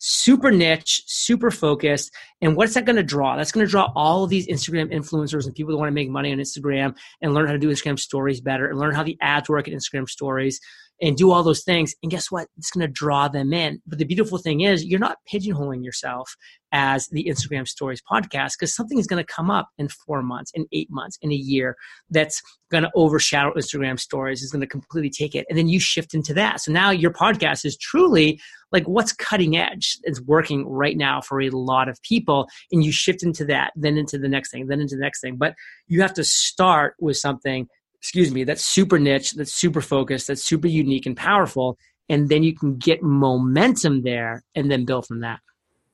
Super 0.06 0.50
niche, 0.50 1.02
super 1.06 1.50
focused. 1.50 2.12
And 2.42 2.56
what's 2.56 2.74
that 2.74 2.84
going 2.84 2.96
to 2.96 3.02
draw? 3.02 3.36
That's 3.36 3.52
going 3.52 3.66
to 3.66 3.70
draw 3.70 3.90
all 3.96 4.22
of 4.22 4.28
these 4.28 4.46
Instagram 4.48 4.92
influencers 4.92 5.46
and 5.46 5.54
people 5.54 5.72
that 5.72 5.78
want 5.78 5.88
to 5.88 5.94
make 5.94 6.10
money 6.10 6.30
on 6.30 6.38
Instagram 6.38 6.94
and 7.22 7.32
learn 7.32 7.46
how 7.46 7.52
to 7.52 7.58
do 7.58 7.70
Instagram 7.70 7.98
stories 7.98 8.42
better 8.42 8.68
and 8.68 8.78
learn 8.78 8.94
how 8.94 9.02
the 9.02 9.16
ads 9.22 9.48
work 9.48 9.66
in 9.66 9.74
Instagram 9.74 10.06
stories 10.06 10.60
and 11.00 11.16
do 11.16 11.30
all 11.30 11.42
those 11.42 11.64
things. 11.64 11.94
And 12.02 12.10
guess 12.10 12.30
what? 12.30 12.48
It's 12.56 12.70
going 12.70 12.86
to 12.86 12.92
draw 12.92 13.28
them 13.28 13.52
in. 13.52 13.80
But 13.86 13.98
the 13.98 14.04
beautiful 14.04 14.38
thing 14.38 14.60
is, 14.60 14.84
you're 14.84 15.00
not 15.00 15.18
pigeonholing 15.30 15.84
yourself 15.84 16.36
as 16.72 17.08
the 17.08 17.24
Instagram 17.24 17.66
Stories 17.68 18.02
podcast 18.10 18.52
because 18.58 18.74
something 18.74 18.98
is 18.98 19.06
going 19.06 19.24
to 19.24 19.32
come 19.32 19.50
up 19.50 19.68
in 19.78 19.88
four 19.88 20.22
months, 20.22 20.50
in 20.54 20.66
eight 20.72 20.90
months, 20.90 21.18
in 21.22 21.32
a 21.32 21.36
year 21.36 21.76
that's 22.10 22.40
going 22.70 22.84
to 22.84 22.90
overshadow 22.94 23.52
Instagram 23.54 23.98
Stories, 23.98 24.42
is 24.42 24.50
going 24.50 24.60
to 24.60 24.66
completely 24.66 25.10
take 25.10 25.34
it. 25.34 25.46
And 25.48 25.58
then 25.58 25.68
you 25.68 25.80
shift 25.80 26.14
into 26.14 26.34
that. 26.34 26.60
So 26.60 26.72
now 26.72 26.90
your 26.90 27.12
podcast 27.12 27.64
is 27.64 27.76
truly 27.76 28.40
like 28.72 28.86
what's 28.88 29.12
cutting 29.12 29.56
edge 29.56 29.98
is 30.04 30.20
working 30.22 30.66
right 30.66 30.96
now 30.96 31.20
for 31.20 31.40
a 31.40 31.50
lot 31.50 31.88
of 31.88 32.00
people. 32.02 32.48
And 32.72 32.84
you 32.84 32.92
shift 32.92 33.22
into 33.22 33.44
that, 33.46 33.72
then 33.76 33.96
into 33.96 34.18
the 34.18 34.28
next 34.28 34.50
thing, 34.50 34.66
then 34.66 34.80
into 34.80 34.96
the 34.96 35.02
next 35.02 35.20
thing. 35.20 35.36
But 35.36 35.54
you 35.86 36.02
have 36.02 36.14
to 36.14 36.24
start 36.24 36.94
with 37.00 37.16
something 37.16 37.68
excuse 38.04 38.30
me, 38.30 38.44
that's 38.44 38.62
super 38.62 38.98
niche, 38.98 39.32
that's 39.32 39.54
super 39.54 39.80
focused, 39.80 40.26
that's 40.26 40.44
super 40.44 40.68
unique 40.68 41.06
and 41.06 41.16
powerful. 41.16 41.78
And 42.10 42.28
then 42.28 42.42
you 42.42 42.54
can 42.54 42.76
get 42.76 43.02
momentum 43.02 44.02
there 44.02 44.42
and 44.54 44.70
then 44.70 44.84
build 44.84 45.06
from 45.06 45.20
that. 45.20 45.40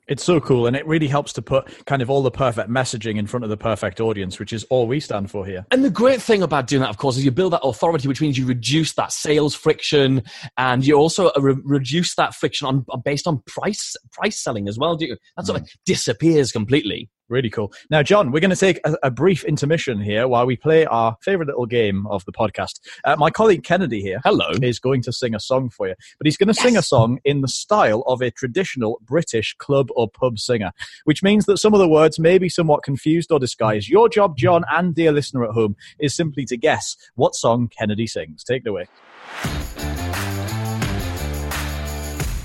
It's 0.09 0.25
so 0.25 0.41
cool, 0.41 0.67
and 0.67 0.75
it 0.75 0.85
really 0.89 1.07
helps 1.07 1.33
to 1.35 1.43
put 1.43 1.87
kind 1.87 2.03
of 2.03 2.11
all 2.11 2.21
the 2.21 2.33
perfect 2.33 2.69
messaging 2.69 3.17
in 3.17 3.29
front 3.29 3.45
of 3.45 3.51
the 3.51 3.57
perfect 3.57 4.01
audience, 4.01 4.41
which 4.41 4.53
is 4.53 4.65
all 4.65 4.89
we 4.89 4.99
stand 4.99 5.31
for 5.31 5.47
here. 5.47 5.65
And 5.71 5.85
the 5.85 5.91
great 5.91 6.21
thing 6.21 6.43
about 6.43 6.67
doing 6.67 6.81
that, 6.81 6.91
of 6.91 6.97
course, 6.97 7.17
is 7.17 7.25
you 7.25 7.31
build 7.31 7.53
that 7.53 7.61
authority, 7.63 8.09
which 8.09 8.21
means 8.21 8.37
you 8.37 8.45
reduce 8.45 8.95
that 8.95 9.13
sales 9.13 9.55
friction, 9.55 10.25
and 10.57 10.85
you 10.85 10.97
also 10.97 11.29
uh, 11.29 11.41
re- 11.41 11.63
reduce 11.63 12.17
that 12.17 12.35
friction 12.35 12.67
on 12.67 12.85
based 13.05 13.29
on 13.29 13.41
price 13.47 13.95
price 14.11 14.43
selling 14.43 14.69
as 14.69 14.77
well. 14.77 14.97
Do 14.97 15.07
you? 15.07 15.17
That 15.37 15.47
sort 15.47 15.61
of 15.61 15.69
disappears 15.87 16.51
completely. 16.51 17.09
Really 17.31 17.49
cool. 17.49 17.73
Now, 17.91 18.03
John, 18.03 18.33
we're 18.33 18.41
going 18.41 18.51
to 18.51 18.57
take 18.57 18.81
a, 18.85 18.97
a, 19.05 19.11
brief 19.11 19.45
intermission 19.45 20.01
here 20.01 20.27
while 20.27 20.47
we 20.47 20.57
play 20.57 20.85
our 20.85 21.17
favorite 21.23 21.47
little 21.47 21.65
game 21.65 22.05
of 22.09 22.25
the 22.25 22.33
podcast. 22.33 22.81
Uh, 23.05 23.15
my 23.17 23.31
colleague 23.31 23.63
Kennedy 23.63 24.03
here 24.03 24.21
Hello. 24.25 24.51
is 24.61 24.81
going 24.81 25.01
to 25.03 25.13
sing 25.13 25.33
a 25.33 25.39
song 25.39 25.71
for 25.71 25.87
you, 25.87 25.95
but 26.19 26.27
he's 26.27 26.37
going 26.37 26.49
to 26.49 26.55
yes. 26.55 26.63
sing 26.63 26.77
a 26.77 26.83
song 26.83 27.21
in 27.25 27.41
the 27.41 27.49
style 27.49 28.03
of 28.09 28.21
a 28.21 28.33
traditional 28.33 29.01
British 29.05 29.55
club 29.59 29.91
or 29.95 30.11
pub 30.11 30.41
singer, 30.41 30.73
which 31.05 31.23
means 31.23 31.47
that 31.47 31.59
some 31.59 31.73
of 31.73 31.79
the 31.79 31.89
words 31.89 32.19
may 32.19 32.37
be 32.37 32.49
somewhat 32.49 32.83
confused 32.83 33.31
or 33.31 33.39
disguised. 33.39 33.89
Your 33.89 34.09
job, 34.09 34.37
John, 34.37 34.65
and 34.69 34.93
dear 34.93 35.13
listener 35.13 35.45
at 35.45 35.53
home, 35.53 35.77
is 36.01 36.13
simply 36.13 36.45
to 36.47 36.57
guess 36.57 36.97
what 37.15 37.37
song 37.37 37.69
Kennedy 37.69 38.09
sings. 38.09 38.43
Take 38.43 38.63
it 38.67 38.69
away. 38.69 38.89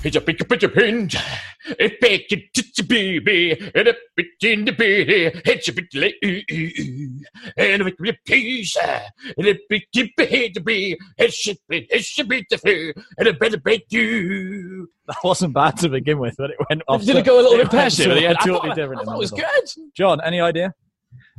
It's 0.05 0.15
a 0.15 0.21
pick 0.21 0.39
a 0.39 0.45
pitch 0.45 0.61
a 0.61 0.69
pinch. 0.69 1.15
It 1.79 1.99
pick 1.99 2.31
it 2.31 2.53
to 2.53 2.83
baby. 2.83 3.59
And 3.73 3.87
a 3.87 3.95
bit 4.15 4.27
in 4.43 4.65
the 4.65 4.71
baby. 4.71 5.31
It's 5.43 5.67
a 5.67 5.73
bit 5.73 5.91
late. 5.95 6.15
And 7.57 7.81
a 7.81 7.91
bit 7.99 8.23
piece. 8.23 8.77
And 8.77 9.47
a 9.47 9.57
bit 9.67 9.81
to 9.95 10.07
be 10.15 10.49
to 10.51 10.61
be. 10.61 10.95
It 11.17 11.33
should 11.33 11.57
be, 11.67 11.87
it 11.89 12.05
should 12.05 12.29
be 12.29 12.45
the 12.51 12.59
fair. 12.59 12.93
And 13.17 13.29
a 13.29 13.33
better 13.33 13.57
bet 13.57 13.81
you. 13.89 14.91
That 15.07 15.17
wasn't 15.23 15.55
bad 15.55 15.77
to 15.77 15.89
begin 15.89 16.19
with, 16.19 16.35
but 16.37 16.51
it 16.51 16.57
went 16.69 16.83
off. 16.87 17.03
Did 17.03 17.15
it 17.15 17.25
go 17.25 17.39
a 17.39 17.41
little 17.41 17.57
bit 17.63 17.71
passionate? 17.71 18.09
Totally, 18.13 18.27
I 18.27 18.33
totally 18.33 18.59
thought, 18.59 18.75
different. 18.75 19.01
I 19.01 19.05
thought 19.05 19.15
it 19.15 19.17
was 19.17 19.31
good. 19.31 19.91
John, 19.95 20.21
any 20.21 20.39
idea? 20.39 20.75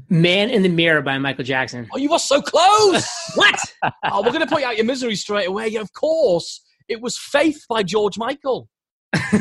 Man 0.09 0.51
in 0.51 0.63
the 0.63 0.69
Mirror 0.69 1.03
by 1.03 1.19
Michael 1.19 1.45
Jackson. 1.45 1.87
Oh, 1.93 1.99
you 1.99 2.11
were 2.11 2.19
so 2.19 2.43
close. 2.43 3.09
what? 3.37 3.61
oh, 4.05 4.23
we're 4.23 4.33
going 4.33 4.41
to 4.41 4.47
put 4.47 4.63
you 4.63 4.67
out 4.67 4.77
your 4.77 4.87
misery 4.87 5.15
straight 5.15 5.47
away. 5.47 5.77
Of 5.77 5.93
course. 5.93 6.66
It 6.89 7.01
was 7.01 7.19
Faith 7.19 7.65
by 7.69 7.83
George 7.83 8.17
Michael. 8.19 8.69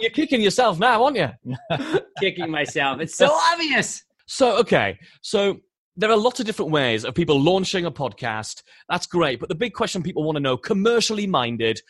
You're 0.00 0.10
kicking 0.12 0.40
yourself 0.40 0.78
now, 0.78 1.04
aren't 1.04 1.16
you? 1.16 1.30
Kicking 2.20 2.50
myself. 2.50 3.00
It's 3.00 3.16
so 3.16 3.30
obvious. 3.32 4.02
So, 4.26 4.58
okay. 4.58 4.98
So, 5.22 5.58
there 5.96 6.10
are 6.10 6.16
lots 6.16 6.38
of 6.38 6.46
different 6.46 6.70
ways 6.70 7.04
of 7.04 7.14
people 7.14 7.40
launching 7.40 7.84
a 7.84 7.90
podcast. 7.90 8.62
That's 8.88 9.06
great. 9.06 9.40
But 9.40 9.48
the 9.48 9.56
big 9.56 9.72
question 9.74 10.02
people 10.02 10.22
want 10.22 10.36
to 10.36 10.40
know, 10.40 10.56
commercially 10.56 11.26
minded, 11.26 11.80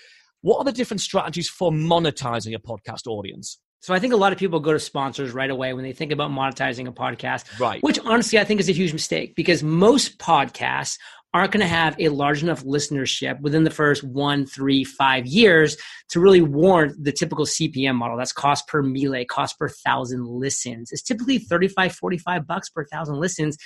what 0.40 0.58
are 0.58 0.64
the 0.64 0.72
different 0.72 1.02
strategies 1.02 1.48
for 1.48 1.70
monetizing 1.70 2.54
a 2.54 2.58
podcast 2.58 3.06
audience? 3.06 3.58
So 3.80 3.94
I 3.94 4.00
think 4.00 4.12
a 4.12 4.16
lot 4.16 4.32
of 4.32 4.38
people 4.38 4.58
go 4.60 4.72
to 4.72 4.80
sponsors 4.80 5.32
right 5.32 5.50
away 5.50 5.72
when 5.72 5.84
they 5.84 5.92
think 5.92 6.10
about 6.10 6.30
monetizing 6.30 6.88
a 6.88 6.92
podcast. 6.92 7.60
Right. 7.60 7.82
Which 7.82 7.98
honestly 8.00 8.38
I 8.38 8.44
think 8.44 8.60
is 8.60 8.68
a 8.68 8.72
huge 8.72 8.92
mistake 8.92 9.36
because 9.36 9.62
most 9.62 10.18
podcasts 10.18 10.98
aren't 11.34 11.52
going 11.52 11.60
to 11.60 11.66
have 11.66 11.94
a 11.98 12.08
large 12.08 12.42
enough 12.42 12.64
listenership 12.64 13.40
within 13.40 13.64
the 13.64 13.70
first 13.70 14.02
one, 14.02 14.46
three, 14.46 14.82
five 14.84 15.26
years 15.26 15.76
to 16.08 16.20
really 16.20 16.40
warrant 16.40 17.02
the 17.02 17.12
typical 17.12 17.44
CPM 17.44 17.96
model. 17.96 18.16
That's 18.16 18.32
cost 18.32 18.66
per 18.66 18.82
mille, 18.82 19.24
cost 19.28 19.58
per 19.58 19.68
thousand 19.68 20.26
listens. 20.26 20.90
It's 20.90 21.02
typically 21.02 21.38
35, 21.38 21.94
45 21.94 22.46
bucks 22.46 22.70
per 22.70 22.84
thousand 22.86 23.20
listens. 23.20 23.56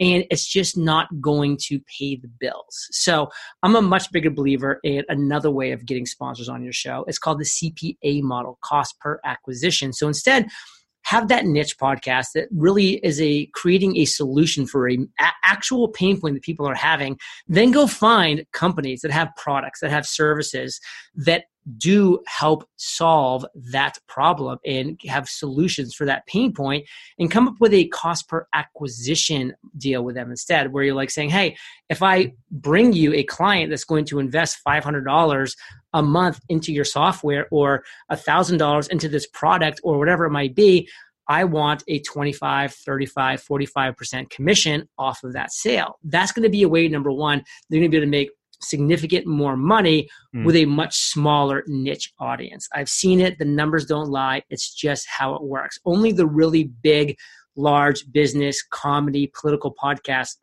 and 0.00 0.24
it's 0.30 0.46
just 0.46 0.76
not 0.76 1.08
going 1.20 1.56
to 1.60 1.80
pay 1.98 2.14
the 2.16 2.30
bills. 2.38 2.86
So 2.92 3.30
I'm 3.64 3.74
a 3.74 3.82
much 3.82 4.12
bigger 4.12 4.30
believer 4.30 4.78
in 4.84 5.02
another 5.08 5.50
way 5.50 5.72
of 5.72 5.84
getting 5.86 6.06
sponsors 6.06 6.48
on 6.48 6.62
your 6.62 6.72
show. 6.72 7.04
It's 7.08 7.18
called 7.18 7.40
the 7.40 7.44
CPA 7.44 8.22
model, 8.22 8.58
cost 8.62 8.94
per 9.00 9.20
acquisition. 9.24 9.92
So 9.92 10.06
instead, 10.06 10.46
have 11.08 11.28
that 11.28 11.46
niche 11.46 11.78
podcast 11.78 12.26
that 12.34 12.48
really 12.50 12.96
is 13.04 13.18
a 13.20 13.46
creating 13.54 13.96
a 13.96 14.04
solution 14.04 14.66
for 14.66 14.90
a, 14.90 14.98
a, 15.20 15.28
actual 15.44 15.88
pain 15.88 16.20
point 16.20 16.34
that 16.34 16.42
people 16.42 16.68
are 16.68 16.74
having 16.74 17.18
then 17.46 17.70
go 17.70 17.86
find 17.86 18.44
companies 18.52 19.00
that 19.00 19.10
have 19.10 19.30
products 19.36 19.80
that 19.80 19.90
have 19.90 20.06
services 20.06 20.78
that 21.14 21.44
do 21.76 22.18
help 22.26 22.68
solve 22.76 23.44
that 23.54 23.98
problem 24.06 24.58
and 24.64 24.98
have 25.06 25.28
solutions 25.28 25.94
for 25.94 26.06
that 26.06 26.26
pain 26.26 26.52
point 26.52 26.86
and 27.18 27.30
come 27.30 27.46
up 27.46 27.54
with 27.60 27.74
a 27.74 27.88
cost 27.88 28.28
per 28.28 28.46
acquisition 28.54 29.54
deal 29.76 30.02
with 30.02 30.14
them 30.14 30.30
instead 30.30 30.72
where 30.72 30.84
you're 30.84 30.94
like 30.94 31.10
saying 31.10 31.28
hey 31.28 31.56
if 31.88 32.02
i 32.02 32.32
bring 32.50 32.92
you 32.92 33.12
a 33.12 33.22
client 33.24 33.70
that's 33.70 33.84
going 33.84 34.04
to 34.04 34.18
invest 34.18 34.58
$500 34.66 35.56
a 35.94 36.02
month 36.02 36.40
into 36.48 36.72
your 36.72 36.84
software 36.84 37.46
or 37.50 37.84
$1000 38.10 38.88
into 38.88 39.08
this 39.08 39.26
product 39.26 39.80
or 39.82 39.98
whatever 39.98 40.24
it 40.24 40.30
might 40.30 40.54
be 40.54 40.88
I 41.30 41.44
want 41.44 41.84
a 41.88 42.00
25, 42.00 42.72
35, 42.72 43.44
45% 43.44 44.30
commission 44.30 44.88
off 44.96 45.22
of 45.22 45.34
that 45.34 45.52
sale. 45.52 45.98
That's 46.02 46.32
going 46.32 46.44
to 46.44 46.48
be 46.48 46.62
a 46.62 46.68
way, 46.68 46.88
number 46.88 47.12
one, 47.12 47.44
they're 47.68 47.80
going 47.80 47.90
to 47.90 47.94
be 47.94 47.98
able 47.98 48.06
to 48.06 48.10
make 48.10 48.30
significant 48.60 49.26
more 49.26 49.56
money 49.56 50.08
mm. 50.34 50.44
with 50.44 50.56
a 50.56 50.64
much 50.64 50.96
smaller 50.96 51.62
niche 51.66 52.12
audience. 52.18 52.68
I've 52.74 52.88
seen 52.88 53.20
it. 53.20 53.38
The 53.38 53.44
numbers 53.44 53.86
don't 53.86 54.10
lie. 54.10 54.42
It's 54.50 54.72
just 54.74 55.06
how 55.08 55.34
it 55.34 55.42
works. 55.42 55.78
Only 55.84 56.12
the 56.12 56.26
really 56.26 56.64
big, 56.64 57.16
large 57.56 58.10
business, 58.10 58.62
comedy, 58.70 59.30
political 59.38 59.74
podcasts 59.74 60.36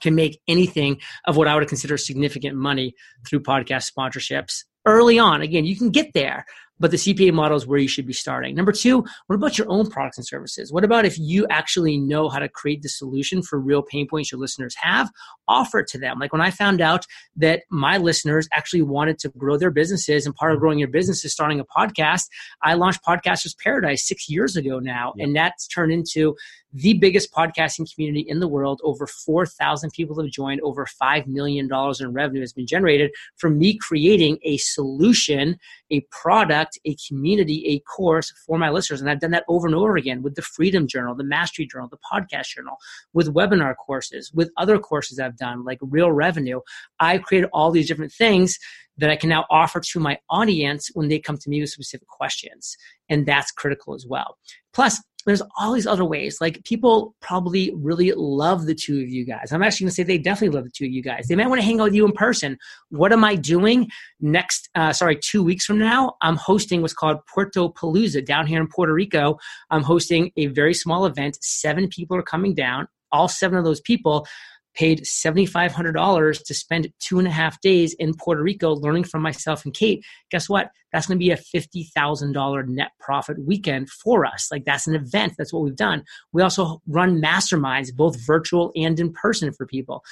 can 0.00 0.14
make 0.14 0.40
anything 0.48 1.00
of 1.26 1.36
what 1.36 1.48
I 1.48 1.54
would 1.54 1.68
consider 1.68 1.96
significant 1.96 2.56
money 2.56 2.94
through 3.26 3.40
podcast 3.40 3.90
sponsorships 3.90 4.64
early 4.86 5.18
on. 5.18 5.40
Again, 5.40 5.64
you 5.64 5.76
can 5.76 5.90
get 5.90 6.12
there, 6.14 6.44
but 6.80 6.90
the 6.90 6.96
CPA 6.96 7.32
model 7.32 7.56
is 7.56 7.66
where 7.66 7.78
you 7.78 7.88
should 7.88 8.06
be 8.06 8.12
starting. 8.12 8.54
Number 8.54 8.72
two, 8.72 9.04
what 9.26 9.36
about 9.36 9.58
your 9.58 9.70
own 9.70 9.88
products 9.88 10.18
and 10.18 10.26
services? 10.26 10.72
What 10.72 10.84
about 10.84 11.04
if 11.04 11.18
you 11.18 11.46
actually 11.48 11.98
know 11.98 12.28
how 12.28 12.38
to 12.38 12.48
create 12.48 12.82
the 12.82 12.88
solution 12.88 13.42
for 13.42 13.60
real 13.60 13.82
pain 13.82 14.08
points 14.08 14.32
your 14.32 14.40
listeners 14.40 14.74
have? 14.76 15.10
Offer 15.46 15.80
it 15.80 15.86
to 15.88 15.98
them. 15.98 16.18
Like 16.18 16.32
when 16.32 16.42
I 16.42 16.50
found 16.50 16.80
out 16.80 17.06
that 17.36 17.62
my 17.70 17.96
listeners 17.96 18.48
actually 18.52 18.82
wanted 18.82 19.18
to 19.20 19.28
grow 19.30 19.56
their 19.56 19.70
businesses, 19.70 20.26
and 20.26 20.34
part 20.34 20.52
of 20.52 20.60
growing 20.60 20.78
your 20.78 20.88
business 20.88 21.24
is 21.24 21.32
starting 21.32 21.60
a 21.60 21.64
podcast, 21.64 22.28
I 22.62 22.74
launched 22.74 23.04
Podcasters 23.04 23.56
Paradise 23.56 24.06
six 24.06 24.28
years 24.28 24.56
ago 24.56 24.78
now, 24.78 25.12
yep. 25.16 25.26
and 25.26 25.36
that's 25.36 25.68
turned 25.68 25.92
into 25.92 26.34
the 26.74 26.94
biggest 26.94 27.32
podcasting 27.32 27.92
community 27.94 28.26
in 28.28 28.40
the 28.40 28.48
world. 28.48 28.80
Over 28.82 29.06
4,000 29.06 29.90
people 29.92 30.20
have 30.20 30.30
joined, 30.30 30.60
over 30.62 30.86
$5 30.86 31.26
million 31.28 31.68
in 32.00 32.12
revenue 32.12 32.40
has 32.40 32.52
been 32.52 32.66
generated 32.66 33.12
from 33.36 33.58
me 33.58 33.78
creating 33.78 34.38
a 34.42 34.56
solution, 34.56 35.56
a 35.90 36.00
product, 36.10 36.63
a 36.84 36.96
community, 37.08 37.64
a 37.68 37.80
course 37.80 38.32
for 38.46 38.58
my 38.58 38.70
listeners. 38.70 39.00
And 39.00 39.10
I've 39.10 39.20
done 39.20 39.30
that 39.32 39.44
over 39.48 39.66
and 39.66 39.74
over 39.74 39.96
again 39.96 40.22
with 40.22 40.34
the 40.34 40.42
Freedom 40.42 40.86
Journal, 40.86 41.14
the 41.14 41.24
Mastery 41.24 41.66
Journal, 41.66 41.88
the 41.88 41.98
Podcast 42.12 42.48
Journal, 42.54 42.76
with 43.12 43.34
webinar 43.34 43.74
courses, 43.76 44.32
with 44.32 44.50
other 44.56 44.78
courses 44.78 45.18
I've 45.18 45.36
done, 45.36 45.64
like 45.64 45.78
Real 45.82 46.12
Revenue. 46.12 46.60
I've 47.00 47.22
created 47.22 47.50
all 47.52 47.70
these 47.70 47.88
different 47.88 48.12
things 48.12 48.58
that 48.96 49.10
I 49.10 49.16
can 49.16 49.28
now 49.28 49.44
offer 49.50 49.80
to 49.80 50.00
my 50.00 50.18
audience 50.30 50.90
when 50.94 51.08
they 51.08 51.18
come 51.18 51.38
to 51.38 51.50
me 51.50 51.60
with 51.60 51.70
specific 51.70 52.08
questions. 52.08 52.76
And 53.08 53.26
that's 53.26 53.50
critical 53.50 53.94
as 53.94 54.06
well. 54.06 54.38
Plus, 54.72 55.02
there's 55.26 55.42
all 55.58 55.72
these 55.72 55.86
other 55.86 56.04
ways. 56.04 56.38
Like 56.40 56.62
people 56.64 57.14
probably 57.20 57.72
really 57.76 58.12
love 58.12 58.66
the 58.66 58.74
two 58.74 59.00
of 59.00 59.08
you 59.08 59.24
guys. 59.24 59.52
I'm 59.52 59.62
actually 59.62 59.84
going 59.84 59.90
to 59.90 59.94
say 59.94 60.02
they 60.02 60.18
definitely 60.18 60.56
love 60.56 60.64
the 60.64 60.70
two 60.70 60.84
of 60.84 60.90
you 60.90 61.02
guys. 61.02 61.26
They 61.28 61.36
might 61.36 61.48
want 61.48 61.60
to 61.60 61.64
hang 61.64 61.80
out 61.80 61.84
with 61.84 61.94
you 61.94 62.04
in 62.04 62.12
person. 62.12 62.58
What 62.90 63.12
am 63.12 63.24
I 63.24 63.34
doing 63.34 63.88
next? 64.20 64.68
Uh, 64.74 64.92
sorry, 64.92 65.16
two 65.16 65.42
weeks 65.42 65.64
from 65.64 65.78
now, 65.78 66.14
I'm 66.22 66.36
hosting 66.36 66.82
what's 66.82 66.94
called 66.94 67.18
Puerto 67.32 67.68
Palooza 67.70 68.24
down 68.24 68.46
here 68.46 68.60
in 68.60 68.68
Puerto 68.68 68.92
Rico. 68.92 69.38
I'm 69.70 69.82
hosting 69.82 70.30
a 70.36 70.46
very 70.46 70.74
small 70.74 71.06
event. 71.06 71.38
Seven 71.40 71.88
people 71.88 72.16
are 72.16 72.22
coming 72.22 72.54
down. 72.54 72.88
All 73.12 73.28
seven 73.28 73.56
of 73.56 73.64
those 73.64 73.80
people 73.80 74.26
paid 74.74 75.02
$7,500 75.02 76.44
to 76.44 76.54
spend 76.54 76.92
two 77.00 77.18
and 77.18 77.28
a 77.28 77.30
half 77.30 77.60
days 77.60 77.94
in 77.94 78.14
Puerto 78.14 78.42
Rico 78.42 78.74
learning 78.74 79.04
from 79.04 79.22
myself 79.22 79.64
and 79.64 79.74
Kate. 79.74 80.04
Guess 80.30 80.48
what? 80.48 80.70
That's 80.92 81.06
going 81.06 81.18
to 81.18 81.24
be 81.24 81.30
a 81.30 81.36
$50,000 81.36 82.68
net 82.68 82.90
profit 83.00 83.38
weekend 83.44 83.90
for 83.90 84.24
us. 84.24 84.48
Like 84.50 84.64
that's 84.64 84.86
an 84.86 84.94
event. 84.94 85.34
That's 85.36 85.52
what 85.52 85.62
we've 85.62 85.76
done. 85.76 86.04
We 86.32 86.42
also 86.42 86.80
run 86.86 87.20
masterminds, 87.20 87.94
both 87.94 88.24
virtual 88.24 88.72
and 88.76 88.98
in 88.98 89.12
person 89.12 89.52
for 89.52 89.66
people. 89.66 90.02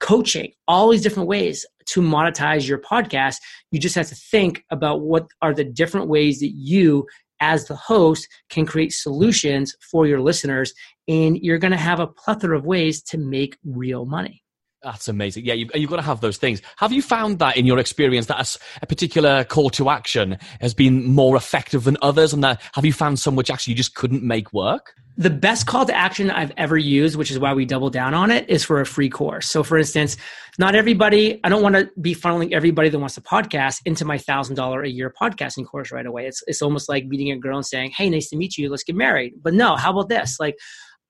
Coaching, 0.00 0.52
all 0.66 0.88
these 0.88 1.02
different 1.02 1.28
ways 1.28 1.66
to 1.86 2.00
monetize 2.00 2.66
your 2.66 2.78
podcast. 2.78 3.36
You 3.70 3.78
just 3.78 3.96
have 3.96 4.08
to 4.08 4.14
think 4.14 4.64
about 4.70 5.02
what 5.02 5.26
are 5.42 5.52
the 5.52 5.64
different 5.64 6.08
ways 6.08 6.40
that 6.40 6.52
you 6.54 7.06
as 7.40 7.66
the 7.66 7.76
host 7.76 8.28
can 8.48 8.66
create 8.66 8.92
solutions 8.92 9.74
for 9.90 10.06
your 10.06 10.20
listeners 10.20 10.72
and 11.08 11.38
you're 11.38 11.58
going 11.58 11.72
to 11.72 11.76
have 11.76 12.00
a 12.00 12.06
plethora 12.06 12.56
of 12.56 12.64
ways 12.64 13.02
to 13.02 13.18
make 13.18 13.58
real 13.64 14.04
money 14.04 14.42
that's 14.82 15.08
amazing. 15.08 15.44
Yeah, 15.44 15.54
you've, 15.54 15.70
you've, 15.74 15.90
got 15.90 15.96
to 15.96 16.02
have 16.02 16.22
those 16.22 16.38
things. 16.38 16.62
Have 16.78 16.92
you 16.92 17.02
found 17.02 17.38
that 17.40 17.56
in 17.56 17.66
your 17.66 17.78
experience 17.78 18.26
that 18.26 18.56
a, 18.56 18.58
a, 18.82 18.86
particular 18.86 19.44
call 19.44 19.68
to 19.70 19.90
action 19.90 20.38
has 20.60 20.72
been 20.72 21.04
more 21.04 21.36
effective 21.36 21.84
than 21.84 21.98
others, 22.00 22.32
and 22.32 22.42
that 22.44 22.62
have 22.72 22.86
you 22.86 22.92
found 22.92 23.18
some 23.18 23.36
which 23.36 23.50
actually 23.50 23.72
you 23.72 23.76
just 23.76 23.94
couldn't 23.94 24.22
make 24.22 24.52
work? 24.54 24.94
The 25.20 25.28
best 25.28 25.66
call 25.66 25.84
to 25.84 25.94
action 25.94 26.30
I've 26.30 26.50
ever 26.56 26.78
used, 26.78 27.14
which 27.14 27.30
is 27.30 27.38
why 27.38 27.52
we 27.52 27.66
double 27.66 27.90
down 27.90 28.14
on 28.14 28.30
it, 28.30 28.48
is 28.48 28.64
for 28.64 28.80
a 28.80 28.86
free 28.86 29.10
course. 29.10 29.50
So, 29.50 29.62
for 29.62 29.76
instance, 29.76 30.16
not 30.58 30.74
everybody, 30.74 31.38
I 31.44 31.50
don't 31.50 31.62
want 31.62 31.74
to 31.74 31.90
be 32.00 32.14
funneling 32.14 32.52
everybody 32.52 32.88
that 32.88 32.98
wants 32.98 33.16
to 33.16 33.20
podcast 33.20 33.82
into 33.84 34.06
my 34.06 34.16
thousand 34.16 34.54
dollar 34.54 34.82
a 34.82 34.88
year 34.88 35.12
podcasting 35.20 35.66
course 35.66 35.92
right 35.92 36.06
away. 36.06 36.26
It's 36.26 36.42
it's 36.46 36.62
almost 36.62 36.88
like 36.88 37.04
meeting 37.04 37.30
a 37.32 37.36
girl 37.36 37.58
and 37.58 37.66
saying, 37.66 37.90
"Hey, 37.90 38.08
nice 38.08 38.30
to 38.30 38.36
meet 38.36 38.56
you. 38.56 38.70
Let's 38.70 38.82
get 38.82 38.96
married." 38.96 39.34
But 39.42 39.52
no, 39.52 39.76
how 39.76 39.90
about 39.90 40.08
this? 40.08 40.40
Like 40.40 40.56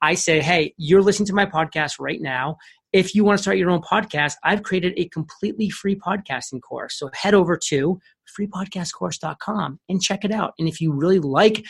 I 0.02 0.14
say, 0.14 0.40
hey, 0.40 0.74
you're 0.76 1.02
listening 1.02 1.28
to 1.28 1.34
my 1.34 1.46
podcast 1.46 2.00
right 2.00 2.20
now. 2.20 2.56
If 2.92 3.14
you 3.14 3.22
want 3.22 3.38
to 3.38 3.42
start 3.42 3.58
your 3.58 3.70
own 3.70 3.82
podcast, 3.82 4.34
I've 4.42 4.64
created 4.64 4.94
a 4.96 5.08
completely 5.10 5.70
free 5.70 5.94
podcasting 5.94 6.62
course. 6.62 6.98
So 6.98 7.10
head 7.14 7.34
over 7.34 7.56
to 7.68 8.00
freepodcastcourse.com 8.36 9.78
and 9.88 10.02
check 10.02 10.24
it 10.24 10.32
out. 10.32 10.54
And 10.58 10.66
if 10.66 10.80
you 10.80 10.92
really 10.92 11.20
like 11.20 11.64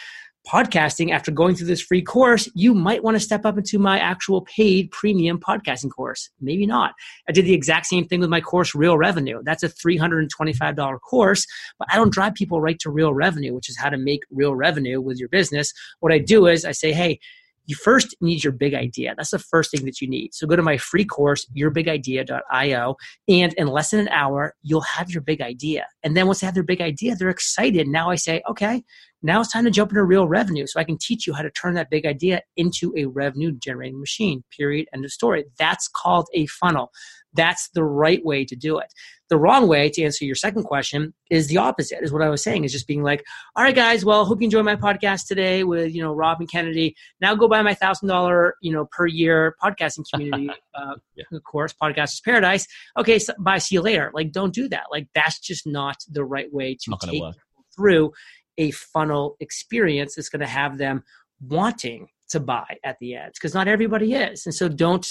podcasting 0.50 1.12
after 1.12 1.30
going 1.30 1.54
through 1.54 1.68
this 1.68 1.80
free 1.80 2.02
course, 2.02 2.48
you 2.54 2.74
might 2.74 3.04
want 3.04 3.14
to 3.14 3.20
step 3.20 3.46
up 3.46 3.56
into 3.56 3.78
my 3.78 4.00
actual 4.00 4.42
paid 4.42 4.90
premium 4.90 5.38
podcasting 5.38 5.90
course. 5.90 6.28
Maybe 6.40 6.66
not. 6.66 6.92
I 7.28 7.32
did 7.32 7.44
the 7.44 7.54
exact 7.54 7.86
same 7.86 8.04
thing 8.06 8.18
with 8.18 8.30
my 8.30 8.40
course, 8.40 8.74
Real 8.74 8.98
Revenue. 8.98 9.40
That's 9.44 9.62
a 9.62 9.68
$325 9.68 11.00
course, 11.08 11.46
but 11.78 11.86
I 11.92 11.96
don't 11.96 12.12
drive 12.12 12.34
people 12.34 12.60
right 12.60 12.78
to 12.80 12.90
real 12.90 13.14
revenue, 13.14 13.54
which 13.54 13.68
is 13.68 13.78
how 13.78 13.90
to 13.90 13.96
make 13.96 14.22
real 14.30 14.54
revenue 14.54 15.00
with 15.00 15.18
your 15.18 15.28
business. 15.28 15.72
What 16.00 16.12
I 16.12 16.18
do 16.18 16.46
is 16.46 16.64
I 16.64 16.72
say, 16.72 16.92
hey, 16.92 17.20
you 17.66 17.76
first 17.76 18.16
need 18.20 18.42
your 18.42 18.52
big 18.52 18.74
idea. 18.74 19.14
That's 19.16 19.30
the 19.30 19.38
first 19.38 19.70
thing 19.70 19.84
that 19.84 20.00
you 20.00 20.08
need. 20.08 20.34
So 20.34 20.46
go 20.48 20.56
to 20.56 20.62
my 20.62 20.76
free 20.76 21.04
course, 21.04 21.46
yourbigidea.io, 21.56 22.96
and 23.28 23.52
in 23.52 23.68
less 23.68 23.90
than 23.90 24.00
an 24.00 24.08
hour, 24.08 24.56
you'll 24.62 24.80
have 24.80 25.10
your 25.10 25.22
big 25.22 25.40
idea. 25.40 25.86
And 26.02 26.16
then 26.16 26.26
once 26.26 26.40
they 26.40 26.46
have 26.46 26.54
their 26.54 26.64
big 26.64 26.80
idea, 26.80 27.14
they're 27.14 27.28
excited. 27.28 27.86
Now 27.86 28.10
I 28.10 28.16
say, 28.16 28.42
okay, 28.50 28.82
now 29.22 29.40
it's 29.40 29.52
time 29.52 29.64
to 29.64 29.70
jump 29.70 29.90
into 29.90 30.02
real 30.04 30.26
revenue. 30.26 30.66
So 30.66 30.80
I 30.80 30.85
can 30.85 30.98
teach 30.98 31.26
you 31.26 31.35
how 31.35 31.42
to 31.42 31.50
turn 31.50 31.74
that 31.74 31.90
big 31.90 32.06
idea 32.06 32.42
into 32.56 32.92
a 32.96 33.04
revenue 33.04 33.52
generating 33.52 34.00
machine. 34.00 34.44
Period. 34.56 34.88
End 34.94 35.04
of 35.04 35.11
story. 35.11 35.44
That's 35.59 35.88
called 35.88 36.28
a 36.35 36.46
funnel. 36.46 36.90
That's 37.33 37.68
the 37.74 37.85
right 37.85 38.24
way 38.24 38.44
to 38.44 38.56
do 38.56 38.78
it. 38.78 38.92
The 39.28 39.38
wrong 39.38 39.68
way 39.68 39.88
to 39.90 40.02
answer 40.02 40.24
your 40.24 40.35
second 40.35 40.64
question 40.64 41.14
is 41.30 41.46
the 41.46 41.59
opposite, 41.59 42.02
is 42.02 42.12
what 42.12 42.22
I 42.22 42.28
was 42.28 42.42
saying, 42.42 42.64
is 42.64 42.72
just 42.72 42.88
being 42.88 43.04
like, 43.04 43.22
all 43.54 43.62
right, 43.62 43.74
guys, 43.74 44.04
well, 44.04 44.24
hope 44.24 44.40
you 44.40 44.46
enjoy 44.46 44.64
my 44.64 44.74
podcast 44.74 45.28
today 45.28 45.62
with, 45.62 45.94
you 45.94 46.02
know, 46.02 46.12
Rob 46.12 46.40
and 46.40 46.50
Kennedy. 46.50 46.96
Now 47.20 47.37
go 47.37 47.46
buy 47.46 47.62
my 47.62 47.74
thousand 47.74 48.09
dollar, 48.09 48.56
you 48.61 48.72
know, 48.72 48.87
per 48.90 49.06
year 49.06 49.54
podcasting 49.62 50.04
community 50.12 50.50
uh, 50.74 50.94
yeah. 51.14 51.24
course, 51.44 51.72
Podcasters 51.80 52.24
Paradise. 52.24 52.66
Okay, 52.98 53.20
so, 53.20 53.33
bye, 53.38 53.59
see 53.59 53.76
you 53.76 53.83
later. 53.83 54.11
Like, 54.12 54.33
don't 54.33 54.52
do 54.52 54.68
that. 54.68 54.85
Like, 54.90 55.06
that's 55.14 55.38
just 55.38 55.64
not 55.64 55.98
the 56.09 56.24
right 56.24 56.52
way 56.52 56.76
to 56.83 56.96
take 57.00 57.22
work. 57.22 57.37
through 57.76 58.12
a 58.60 58.70
funnel 58.70 59.36
experience 59.40 60.14
that's 60.14 60.28
going 60.28 60.40
to 60.40 60.46
have 60.46 60.78
them 60.78 61.02
wanting 61.40 62.06
to 62.28 62.38
buy 62.38 62.78
at 62.84 62.96
the 63.00 63.16
end 63.16 63.32
because 63.34 63.54
not 63.54 63.66
everybody 63.66 64.14
is. 64.14 64.46
And 64.46 64.54
so 64.54 64.68
don't 64.68 65.06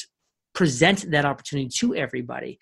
present 0.54 1.12
that 1.12 1.26
opportunity 1.26 1.68
to 1.80 1.96
everybody. 1.96 2.60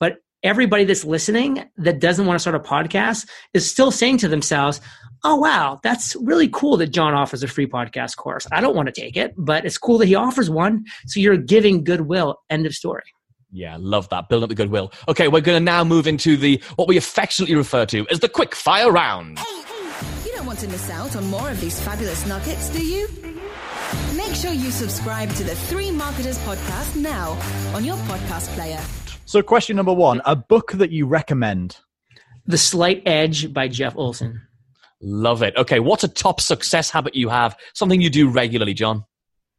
But 0.00 0.18
everybody 0.42 0.84
that's 0.84 1.04
listening 1.04 1.68
that 1.76 2.00
doesn't 2.00 2.24
want 2.24 2.36
to 2.36 2.40
start 2.40 2.56
a 2.56 2.60
podcast 2.60 3.28
is 3.52 3.68
still 3.68 3.90
saying 3.90 4.18
to 4.18 4.28
themselves, 4.28 4.80
oh, 5.24 5.36
wow, 5.36 5.80
that's 5.82 6.14
really 6.16 6.48
cool 6.48 6.76
that 6.76 6.88
John 6.88 7.12
offers 7.12 7.42
a 7.42 7.48
free 7.48 7.66
podcast 7.66 8.16
course. 8.16 8.46
I 8.52 8.60
don't 8.60 8.76
want 8.76 8.86
to 8.86 8.98
take 8.98 9.16
it, 9.16 9.34
but 9.36 9.66
it's 9.66 9.76
cool 9.76 9.98
that 9.98 10.06
he 10.06 10.14
offers 10.14 10.48
one. 10.48 10.84
So 11.06 11.20
you're 11.20 11.36
giving 11.36 11.84
goodwill. 11.84 12.38
End 12.48 12.64
of 12.64 12.74
story. 12.74 13.02
Yeah, 13.50 13.76
love 13.80 14.08
that. 14.10 14.28
Building 14.28 14.44
up 14.44 14.48
the 14.50 14.54
goodwill. 14.54 14.92
Okay, 15.08 15.26
we're 15.26 15.40
going 15.40 15.56
to 15.58 15.64
now 15.64 15.82
move 15.82 16.06
into 16.06 16.36
the 16.36 16.62
what 16.76 16.86
we 16.86 16.96
affectionately 16.96 17.56
refer 17.56 17.86
to 17.86 18.06
as 18.10 18.20
the 18.20 18.28
quick 18.28 18.54
fire 18.54 18.92
round. 18.92 19.38
You 19.38 19.67
don't 20.38 20.46
want 20.46 20.60
to 20.60 20.68
miss 20.68 20.88
out 20.88 21.16
on 21.16 21.26
more 21.26 21.50
of 21.50 21.60
these 21.60 21.80
fabulous 21.80 22.24
nuggets, 22.24 22.68
do 22.68 22.80
you? 22.80 23.08
Make 24.16 24.36
sure 24.36 24.52
you 24.52 24.70
subscribe 24.70 25.28
to 25.30 25.42
the 25.42 25.56
Three 25.56 25.90
Marketers 25.90 26.38
podcast 26.38 26.94
now 26.94 27.30
on 27.74 27.84
your 27.84 27.96
podcast 27.96 28.46
player. 28.54 28.80
So, 29.24 29.42
question 29.42 29.74
number 29.74 29.92
one 29.92 30.22
a 30.24 30.36
book 30.36 30.70
that 30.72 30.92
you 30.92 31.06
recommend. 31.06 31.78
The 32.46 32.56
Slight 32.56 33.02
Edge 33.04 33.52
by 33.52 33.66
Jeff 33.66 33.96
Olson. 33.96 34.40
Love 35.00 35.42
it. 35.42 35.56
Okay, 35.56 35.80
what's 35.80 36.04
a 36.04 36.08
top 36.08 36.40
success 36.40 36.88
habit 36.88 37.16
you 37.16 37.28
have? 37.30 37.56
Something 37.74 38.00
you 38.00 38.08
do 38.08 38.28
regularly, 38.28 38.74
John? 38.74 39.04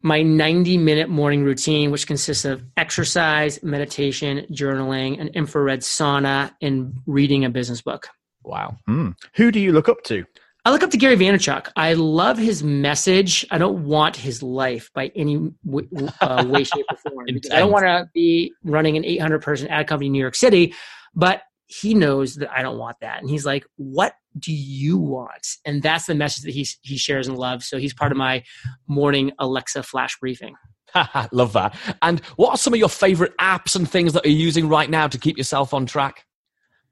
My 0.01 0.21
90 0.21 0.77
minute 0.77 1.09
morning 1.09 1.43
routine, 1.43 1.91
which 1.91 2.07
consists 2.07 2.45
of 2.45 2.63
exercise, 2.77 3.61
meditation, 3.61 4.45
journaling, 4.49 5.19
an 5.19 5.27
infrared 5.29 5.81
sauna, 5.81 6.53
and 6.61 6.93
reading 7.05 7.43
a 7.43 7.49
business 7.49 7.81
book. 7.81 8.07
Wow. 8.43 8.77
Hmm. 8.87 9.09
Who 9.35 9.51
do 9.51 9.59
you 9.59 9.73
look 9.73 9.89
up 9.89 10.03
to? 10.03 10.23
I 10.65 10.71
look 10.71 10.83
up 10.83 10.91
to 10.91 10.97
Gary 10.97 11.15
Vaynerchuk. 11.15 11.71
I 11.75 11.93
love 11.93 12.37
his 12.37 12.63
message. 12.63 13.45
I 13.49 13.57
don't 13.57 13.85
want 13.85 14.15
his 14.15 14.43
life 14.43 14.89
by 14.93 15.11
any 15.15 15.51
w- 15.65 15.87
uh, 16.19 16.45
way, 16.47 16.63
shape, 16.65 16.85
or 16.91 16.97
form. 16.97 17.25
I 17.51 17.59
don't 17.59 17.71
want 17.71 17.85
to 17.85 18.09
be 18.13 18.53
running 18.63 18.97
an 18.97 19.05
800 19.05 19.41
person 19.41 19.69
ad 19.69 19.87
company 19.87 20.07
in 20.07 20.11
New 20.11 20.19
York 20.19 20.35
City, 20.35 20.73
but 21.15 21.43
he 21.67 21.93
knows 21.93 22.35
that 22.35 22.51
I 22.51 22.61
don't 22.61 22.77
want 22.77 22.97
that. 23.01 23.21
And 23.21 23.29
he's 23.29 23.45
like, 23.45 23.65
what 23.77 24.13
do 24.37 24.51
you 24.51 24.97
want? 24.97 25.47
And 25.65 25.81
that's 25.81 26.07
the 26.07 26.15
message 26.15 26.43
that 26.43 26.53
he, 26.53 26.67
he 26.81 26.97
shares 26.97 27.27
and 27.27 27.37
loves. 27.37 27.67
So 27.67 27.77
he's 27.77 27.93
part 27.93 28.11
of 28.11 28.17
my 28.17 28.43
morning 28.87 29.31
Alexa 29.39 29.83
flash 29.83 30.17
briefing. 30.19 30.55
Love 31.31 31.53
that. 31.53 31.75
And 32.01 32.19
what 32.35 32.51
are 32.51 32.57
some 32.57 32.73
of 32.73 32.79
your 32.79 32.89
favorite 32.89 33.37
apps 33.37 33.75
and 33.75 33.89
things 33.89 34.13
that 34.13 34.25
you're 34.25 34.33
using 34.33 34.67
right 34.67 34.89
now 34.89 35.07
to 35.07 35.17
keep 35.17 35.37
yourself 35.37 35.73
on 35.73 35.85
track? 35.85 36.25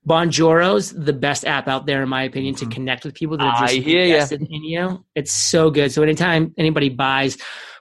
Bonjoro's 0.07 0.93
the 0.93 1.13
best 1.13 1.45
app 1.45 1.67
out 1.67 1.85
there, 1.85 2.01
in 2.01 2.09
my 2.09 2.23
opinion, 2.23 2.55
to 2.55 2.65
connect 2.67 3.03
with 3.03 3.13
people 3.13 3.37
that 3.37 3.43
have 3.43 3.55
Mm-hmm. 3.69 3.75
Just 3.75 3.87
hear 3.87 4.05
ya. 4.05 4.13
invested 4.15 4.41
in 4.49 4.63
you. 4.63 5.05
It's 5.15 5.33
so 5.33 5.69
good. 5.69 5.91
So 5.91 6.01
anytime 6.01 6.53
anybody 6.57 6.89
buys 6.89 7.37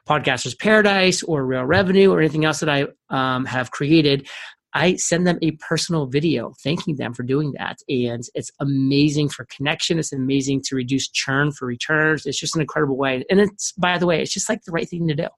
Podcasters 0.08 0.58
Paradise 0.58 1.22
or 1.22 1.44
Real 1.46 1.64
Revenue 1.64 2.10
or 2.12 2.18
anything 2.20 2.44
else 2.44 2.60
that 2.60 2.68
I 2.68 2.86
um, 3.10 3.44
have 3.44 3.70
created, 3.70 4.28
I 4.74 4.96
send 4.96 5.26
them 5.26 5.38
a 5.40 5.52
personal 5.52 6.06
video 6.06 6.52
thanking 6.62 6.96
them 6.96 7.14
for 7.14 7.22
doing 7.22 7.52
that. 7.58 7.78
And 7.88 8.22
it's 8.34 8.50
amazing 8.60 9.28
for 9.30 9.46
connection. 9.46 9.98
It's 9.98 10.12
amazing 10.12 10.62
to 10.66 10.76
reduce 10.76 11.08
churn 11.08 11.52
for 11.52 11.66
returns. 11.66 12.26
It's 12.26 12.38
just 12.38 12.54
an 12.56 12.60
incredible 12.60 12.96
way. 12.96 13.24
And 13.30 13.40
it's, 13.40 13.72
by 13.72 13.98
the 13.98 14.06
way, 14.06 14.20
it's 14.20 14.32
just 14.34 14.48
like 14.48 14.62
the 14.64 14.72
right 14.72 14.88
thing 14.88 15.06
to 15.08 15.14
do. 15.14 15.28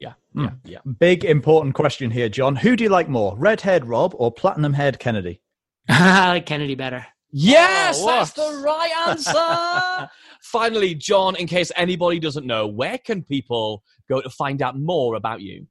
Yeah, 0.00 0.14
Hmm. 0.34 0.44
yeah, 0.44 0.50
yeah. 0.64 0.78
Big 0.98 1.24
important 1.24 1.74
question 1.76 2.10
here, 2.10 2.28
John. 2.28 2.56
Who 2.56 2.74
do 2.74 2.82
you 2.84 2.90
like 2.90 3.08
more, 3.08 3.36
redhead 3.38 3.86
Rob 3.86 4.14
or 4.18 4.32
platinum 4.32 4.72
head 4.72 4.98
Kennedy? 4.98 5.40
I 5.88 6.28
like 6.34 6.46
Kennedy 6.46 6.74
better. 6.74 7.06
Yes, 7.34 7.98
Oh, 8.00 8.06
that's 8.06 8.32
the 8.32 8.62
right 8.64 8.90
answer. 9.08 10.10
Finally, 10.42 10.94
John, 10.96 11.34
in 11.36 11.46
case 11.46 11.72
anybody 11.76 12.18
doesn't 12.18 12.46
know, 12.46 12.66
where 12.66 12.98
can 12.98 13.22
people 13.22 13.82
go 14.08 14.20
to 14.20 14.28
find 14.28 14.60
out 14.60 14.78
more 14.78 15.14
about 15.14 15.40
you? 15.40 15.66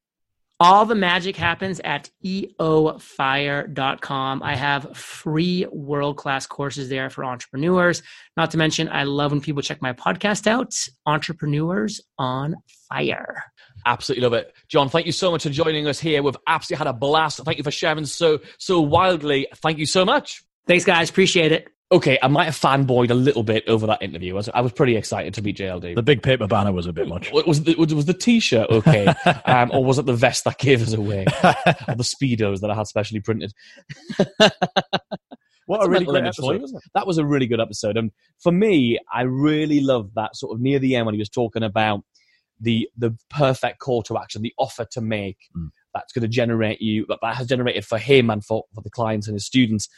All 0.59 0.85
the 0.85 0.95
magic 0.95 1.35
happens 1.35 1.79
at 1.83 2.09
eofire.com. 3.21 4.43
I 4.43 4.55
have 4.55 4.95
free 4.95 5.65
world 5.71 6.17
class 6.17 6.45
courses 6.45 6.87
there 6.87 7.09
for 7.09 7.25
entrepreneurs. 7.25 8.03
Not 8.37 8.51
to 8.51 8.57
mention, 8.57 8.87
I 8.89 9.03
love 9.03 9.31
when 9.31 9.41
people 9.41 9.63
check 9.63 9.81
my 9.81 9.93
podcast 9.93 10.45
out 10.47 10.73
Entrepreneurs 11.07 11.99
on 12.17 12.55
Fire. 12.89 13.43
Absolutely 13.85 14.23
love 14.23 14.33
it. 14.33 14.53
John, 14.67 14.89
thank 14.89 15.05
you 15.05 15.11
so 15.11 15.31
much 15.31 15.43
for 15.43 15.49
joining 15.49 15.87
us 15.87 15.99
here. 15.99 16.21
We've 16.23 16.35
absolutely 16.47 16.85
had 16.85 16.95
a 16.95 16.97
blast. 16.97 17.39
Thank 17.43 17.57
you 17.57 17.63
for 17.63 17.71
sharing 17.71 18.05
so 18.05 18.39
so 18.57 18.81
wildly. 18.81 19.47
Thank 19.55 19.77
you 19.77 19.85
so 19.85 20.05
much. 20.05 20.43
Thanks, 20.67 20.85
guys. 20.85 21.09
Appreciate 21.09 21.51
it. 21.51 21.67
Okay, 21.91 22.17
I 22.23 22.27
might 22.29 22.45
have 22.45 22.57
fanboyed 22.57 23.09
a 23.09 23.15
little 23.15 23.43
bit 23.43 23.67
over 23.67 23.85
that 23.87 24.01
interview. 24.01 24.33
I 24.33 24.37
was, 24.37 24.49
I 24.49 24.61
was 24.61 24.71
pretty 24.71 24.95
excited 24.95 25.33
to 25.33 25.41
meet 25.41 25.57
JLD. 25.57 25.95
The 25.95 26.01
big 26.01 26.23
paper 26.23 26.47
banner 26.47 26.71
was 26.71 26.85
a 26.85 26.93
bit 26.93 27.09
much. 27.09 27.33
Was, 27.33 27.45
was, 27.45 27.63
the, 27.63 27.75
was 27.75 28.05
the 28.05 28.13
t-shirt 28.13 28.69
okay, 28.69 29.07
um, 29.45 29.71
or 29.73 29.83
was 29.83 29.99
it 29.99 30.05
the 30.05 30.13
vest 30.13 30.45
that 30.45 30.57
gave 30.57 30.81
us 30.81 30.93
away, 30.93 31.25
or 31.43 31.95
the 31.95 32.03
speedos 32.03 32.61
that 32.61 32.71
I 32.71 32.75
had 32.75 32.87
specially 32.87 33.19
printed? 33.19 33.51
What 35.65 35.77
That's 35.77 35.87
a 35.87 35.89
really 35.89 36.05
mental 36.05 36.13
great 36.13 36.19
image 36.21 36.35
for 36.35 36.41
you, 36.43 36.49
episode. 36.49 36.61
wasn't 36.61 36.83
it? 36.83 36.91
That 36.95 37.07
was 37.07 37.17
a 37.17 37.25
really 37.25 37.47
good 37.47 37.61
episode, 37.61 37.97
and 37.97 38.11
for 38.39 38.51
me, 38.51 38.97
I 39.13 39.21
really 39.21 39.79
loved 39.79 40.15
that 40.15 40.35
sort 40.35 40.55
of 40.55 40.61
near 40.61 40.79
the 40.79 40.95
end 40.95 41.05
when 41.05 41.15
he 41.15 41.19
was 41.19 41.29
talking 41.29 41.63
about 41.63 42.03
the 42.61 42.87
the 42.97 43.15
perfect 43.29 43.79
call 43.79 44.03
to 44.03 44.17
action, 44.17 44.41
the 44.41 44.53
offer 44.57 44.85
to 44.91 45.01
make 45.01 45.37
Mm. 45.55 45.69
that's 45.93 46.13
going 46.13 46.21
to 46.21 46.27
generate 46.27 46.81
you 46.81 47.05
that 47.09 47.19
that 47.21 47.35
has 47.35 47.47
generated 47.47 47.85
for 47.85 47.97
him 47.97 48.29
and 48.29 48.45
for, 48.45 48.63
for 48.73 48.81
the 48.81 48.89
clients 48.89 49.27
and 49.27 49.35
his 49.35 49.45
students 49.45 49.89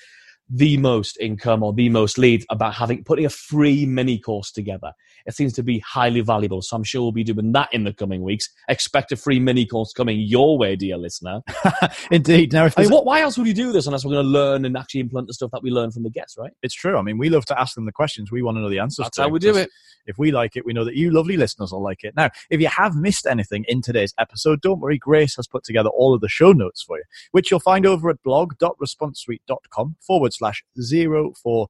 the 0.49 0.77
most 0.77 1.17
income 1.19 1.63
or 1.63 1.73
the 1.73 1.89
most 1.89 2.17
leads 2.17 2.45
about 2.49 2.73
having 2.73 3.03
putting 3.03 3.25
a 3.25 3.29
free 3.29 3.85
mini 3.85 4.19
course 4.19 4.51
together. 4.51 4.91
It 5.25 5.35
seems 5.35 5.53
to 5.53 5.63
be 5.63 5.79
highly 5.79 6.21
valuable. 6.21 6.61
So 6.61 6.75
I'm 6.75 6.83
sure 6.83 7.01
we'll 7.01 7.11
be 7.13 7.23
doing 7.23 7.53
that 7.53 7.69
in 7.73 7.85
the 7.85 7.93
coming 7.93 8.21
weeks. 8.21 8.49
Expect 8.67 9.11
a 9.13 9.15
free 9.15 9.39
mini 9.39 9.65
course 9.65 9.93
coming 9.93 10.19
your 10.19 10.57
way, 10.57 10.75
dear 10.75 10.97
listener. 10.97 11.41
Indeed. 12.11 12.51
Now, 12.51 12.65
if 12.65 12.77
I 12.77 12.83
mean, 12.83 12.91
what, 12.91 13.05
why 13.05 13.21
else 13.21 13.37
would 13.37 13.47
you 13.47 13.53
do 13.53 13.71
this 13.71 13.85
unless 13.87 14.03
we're 14.03 14.11
going 14.11 14.25
to 14.25 14.29
learn 14.29 14.65
and 14.65 14.75
actually 14.75 14.99
implement 15.01 15.27
the 15.27 15.33
stuff 15.33 15.51
that 15.51 15.63
we 15.63 15.71
learn 15.71 15.91
from 15.91 16.03
the 16.03 16.09
guests, 16.09 16.37
right? 16.37 16.51
it's 16.61 16.73
true. 16.73 16.97
I 16.97 17.01
mean, 17.01 17.17
we 17.17 17.29
love 17.29 17.45
to 17.45 17.59
ask 17.59 17.75
them 17.75 17.85
the 17.85 17.91
questions. 17.91 18.31
We 18.31 18.41
want 18.41 18.57
to 18.57 18.61
know 18.61 18.69
the 18.69 18.79
answers. 18.79 19.05
That's 19.05 19.17
to 19.17 19.23
how 19.23 19.29
we 19.29 19.39
do 19.39 19.55
it. 19.55 19.69
If 20.05 20.17
we 20.17 20.31
like 20.31 20.57
it, 20.57 20.65
we 20.65 20.73
know 20.73 20.83
that 20.83 20.95
you 20.95 21.11
lovely 21.11 21.37
listeners 21.37 21.71
will 21.71 21.81
like 21.81 22.03
it. 22.03 22.13
Now, 22.15 22.29
if 22.49 22.59
you 22.59 22.67
have 22.67 22.95
missed 22.95 23.25
anything 23.25 23.63
in 23.69 23.81
today's 23.81 24.13
episode, 24.19 24.61
don't 24.61 24.81
worry. 24.81 24.97
Grace 24.97 25.35
has 25.37 25.47
put 25.47 25.63
together 25.63 25.89
all 25.89 26.13
of 26.13 26.19
the 26.19 26.27
show 26.27 26.51
notes 26.51 26.83
for 26.83 26.97
you, 26.97 27.03
which 27.31 27.49
you'll 27.49 27.61
find 27.61 27.85
over 27.85 28.09
at 28.09 28.21
blog.responsesuite.com 28.23 29.95
forward 30.01 30.32
slash 30.33 30.63
040. 30.75 31.69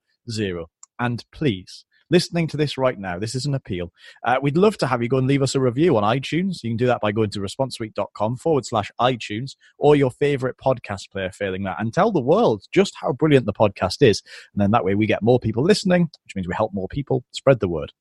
And 0.99 1.25
please, 1.31 1.85
listening 2.09 2.47
to 2.47 2.57
this 2.57 2.77
right 2.77 2.97
now, 2.97 3.17
this 3.17 3.35
is 3.35 3.45
an 3.45 3.55
appeal. 3.55 3.91
Uh, 4.23 4.37
we'd 4.41 4.57
love 4.57 4.77
to 4.77 4.87
have 4.87 5.01
you 5.01 5.09
go 5.09 5.17
and 5.17 5.27
leave 5.27 5.41
us 5.41 5.55
a 5.55 5.59
review 5.59 5.97
on 5.97 6.03
iTunes. 6.03 6.63
You 6.63 6.69
can 6.69 6.77
do 6.77 6.85
that 6.85 7.01
by 7.01 7.11
going 7.11 7.31
to 7.31 7.39
responsesuite.com 7.39 8.37
forward 8.37 8.65
slash 8.65 8.91
iTunes 9.01 9.55
or 9.77 9.95
your 9.95 10.11
favorite 10.11 10.57
podcast 10.63 11.09
player 11.11 11.31
failing 11.31 11.63
that 11.63 11.77
and 11.79 11.93
tell 11.93 12.11
the 12.11 12.21
world 12.21 12.63
just 12.71 12.93
how 13.01 13.13
brilliant 13.13 13.45
the 13.45 13.53
podcast 13.53 14.01
is. 14.01 14.21
And 14.53 14.61
then 14.61 14.71
that 14.71 14.85
way 14.85 14.95
we 14.95 15.07
get 15.07 15.23
more 15.23 15.39
people 15.39 15.63
listening, 15.63 16.09
which 16.23 16.35
means 16.35 16.47
we 16.47 16.55
help 16.55 16.73
more 16.73 16.87
people 16.87 17.23
spread 17.31 17.59
the 17.59 17.67
word. 17.67 17.91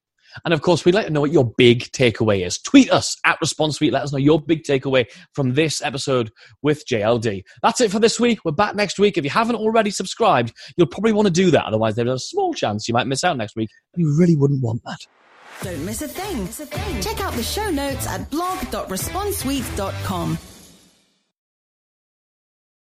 And 0.44 0.54
of 0.54 0.62
course, 0.62 0.84
we'd 0.84 0.94
like 0.94 1.06
to 1.06 1.12
know 1.12 1.20
what 1.20 1.32
your 1.32 1.52
big 1.56 1.90
takeaway 1.92 2.46
is. 2.46 2.58
Tweet 2.58 2.90
us 2.90 3.16
at 3.24 3.40
Response 3.40 3.76
Suite. 3.76 3.92
Let 3.92 4.02
us 4.02 4.12
know 4.12 4.18
your 4.18 4.40
big 4.40 4.64
takeaway 4.64 5.06
from 5.34 5.54
this 5.54 5.82
episode 5.82 6.30
with 6.62 6.86
JLD. 6.86 7.44
That's 7.62 7.80
it 7.80 7.90
for 7.90 7.98
this 7.98 8.20
week. 8.20 8.40
We're 8.44 8.52
back 8.52 8.74
next 8.74 8.98
week. 8.98 9.18
If 9.18 9.24
you 9.24 9.30
haven't 9.30 9.56
already 9.56 9.90
subscribed, 9.90 10.52
you'll 10.76 10.86
probably 10.86 11.12
want 11.12 11.26
to 11.26 11.32
do 11.32 11.50
that. 11.50 11.64
Otherwise, 11.64 11.96
there's 11.96 12.10
a 12.10 12.18
small 12.18 12.54
chance 12.54 12.88
you 12.88 12.94
might 12.94 13.06
miss 13.06 13.24
out 13.24 13.36
next 13.36 13.56
week. 13.56 13.70
You 13.96 14.16
really 14.18 14.36
wouldn't 14.36 14.62
want 14.62 14.82
that. 14.84 15.06
Don't 15.62 15.84
miss 15.84 16.00
a 16.02 16.08
thing. 16.08 16.48
Check 17.00 17.20
out 17.20 17.34
the 17.34 17.42
show 17.42 17.70
notes 17.70 18.08
at 18.08 18.28
blog.responsesuite.com. 18.30 20.38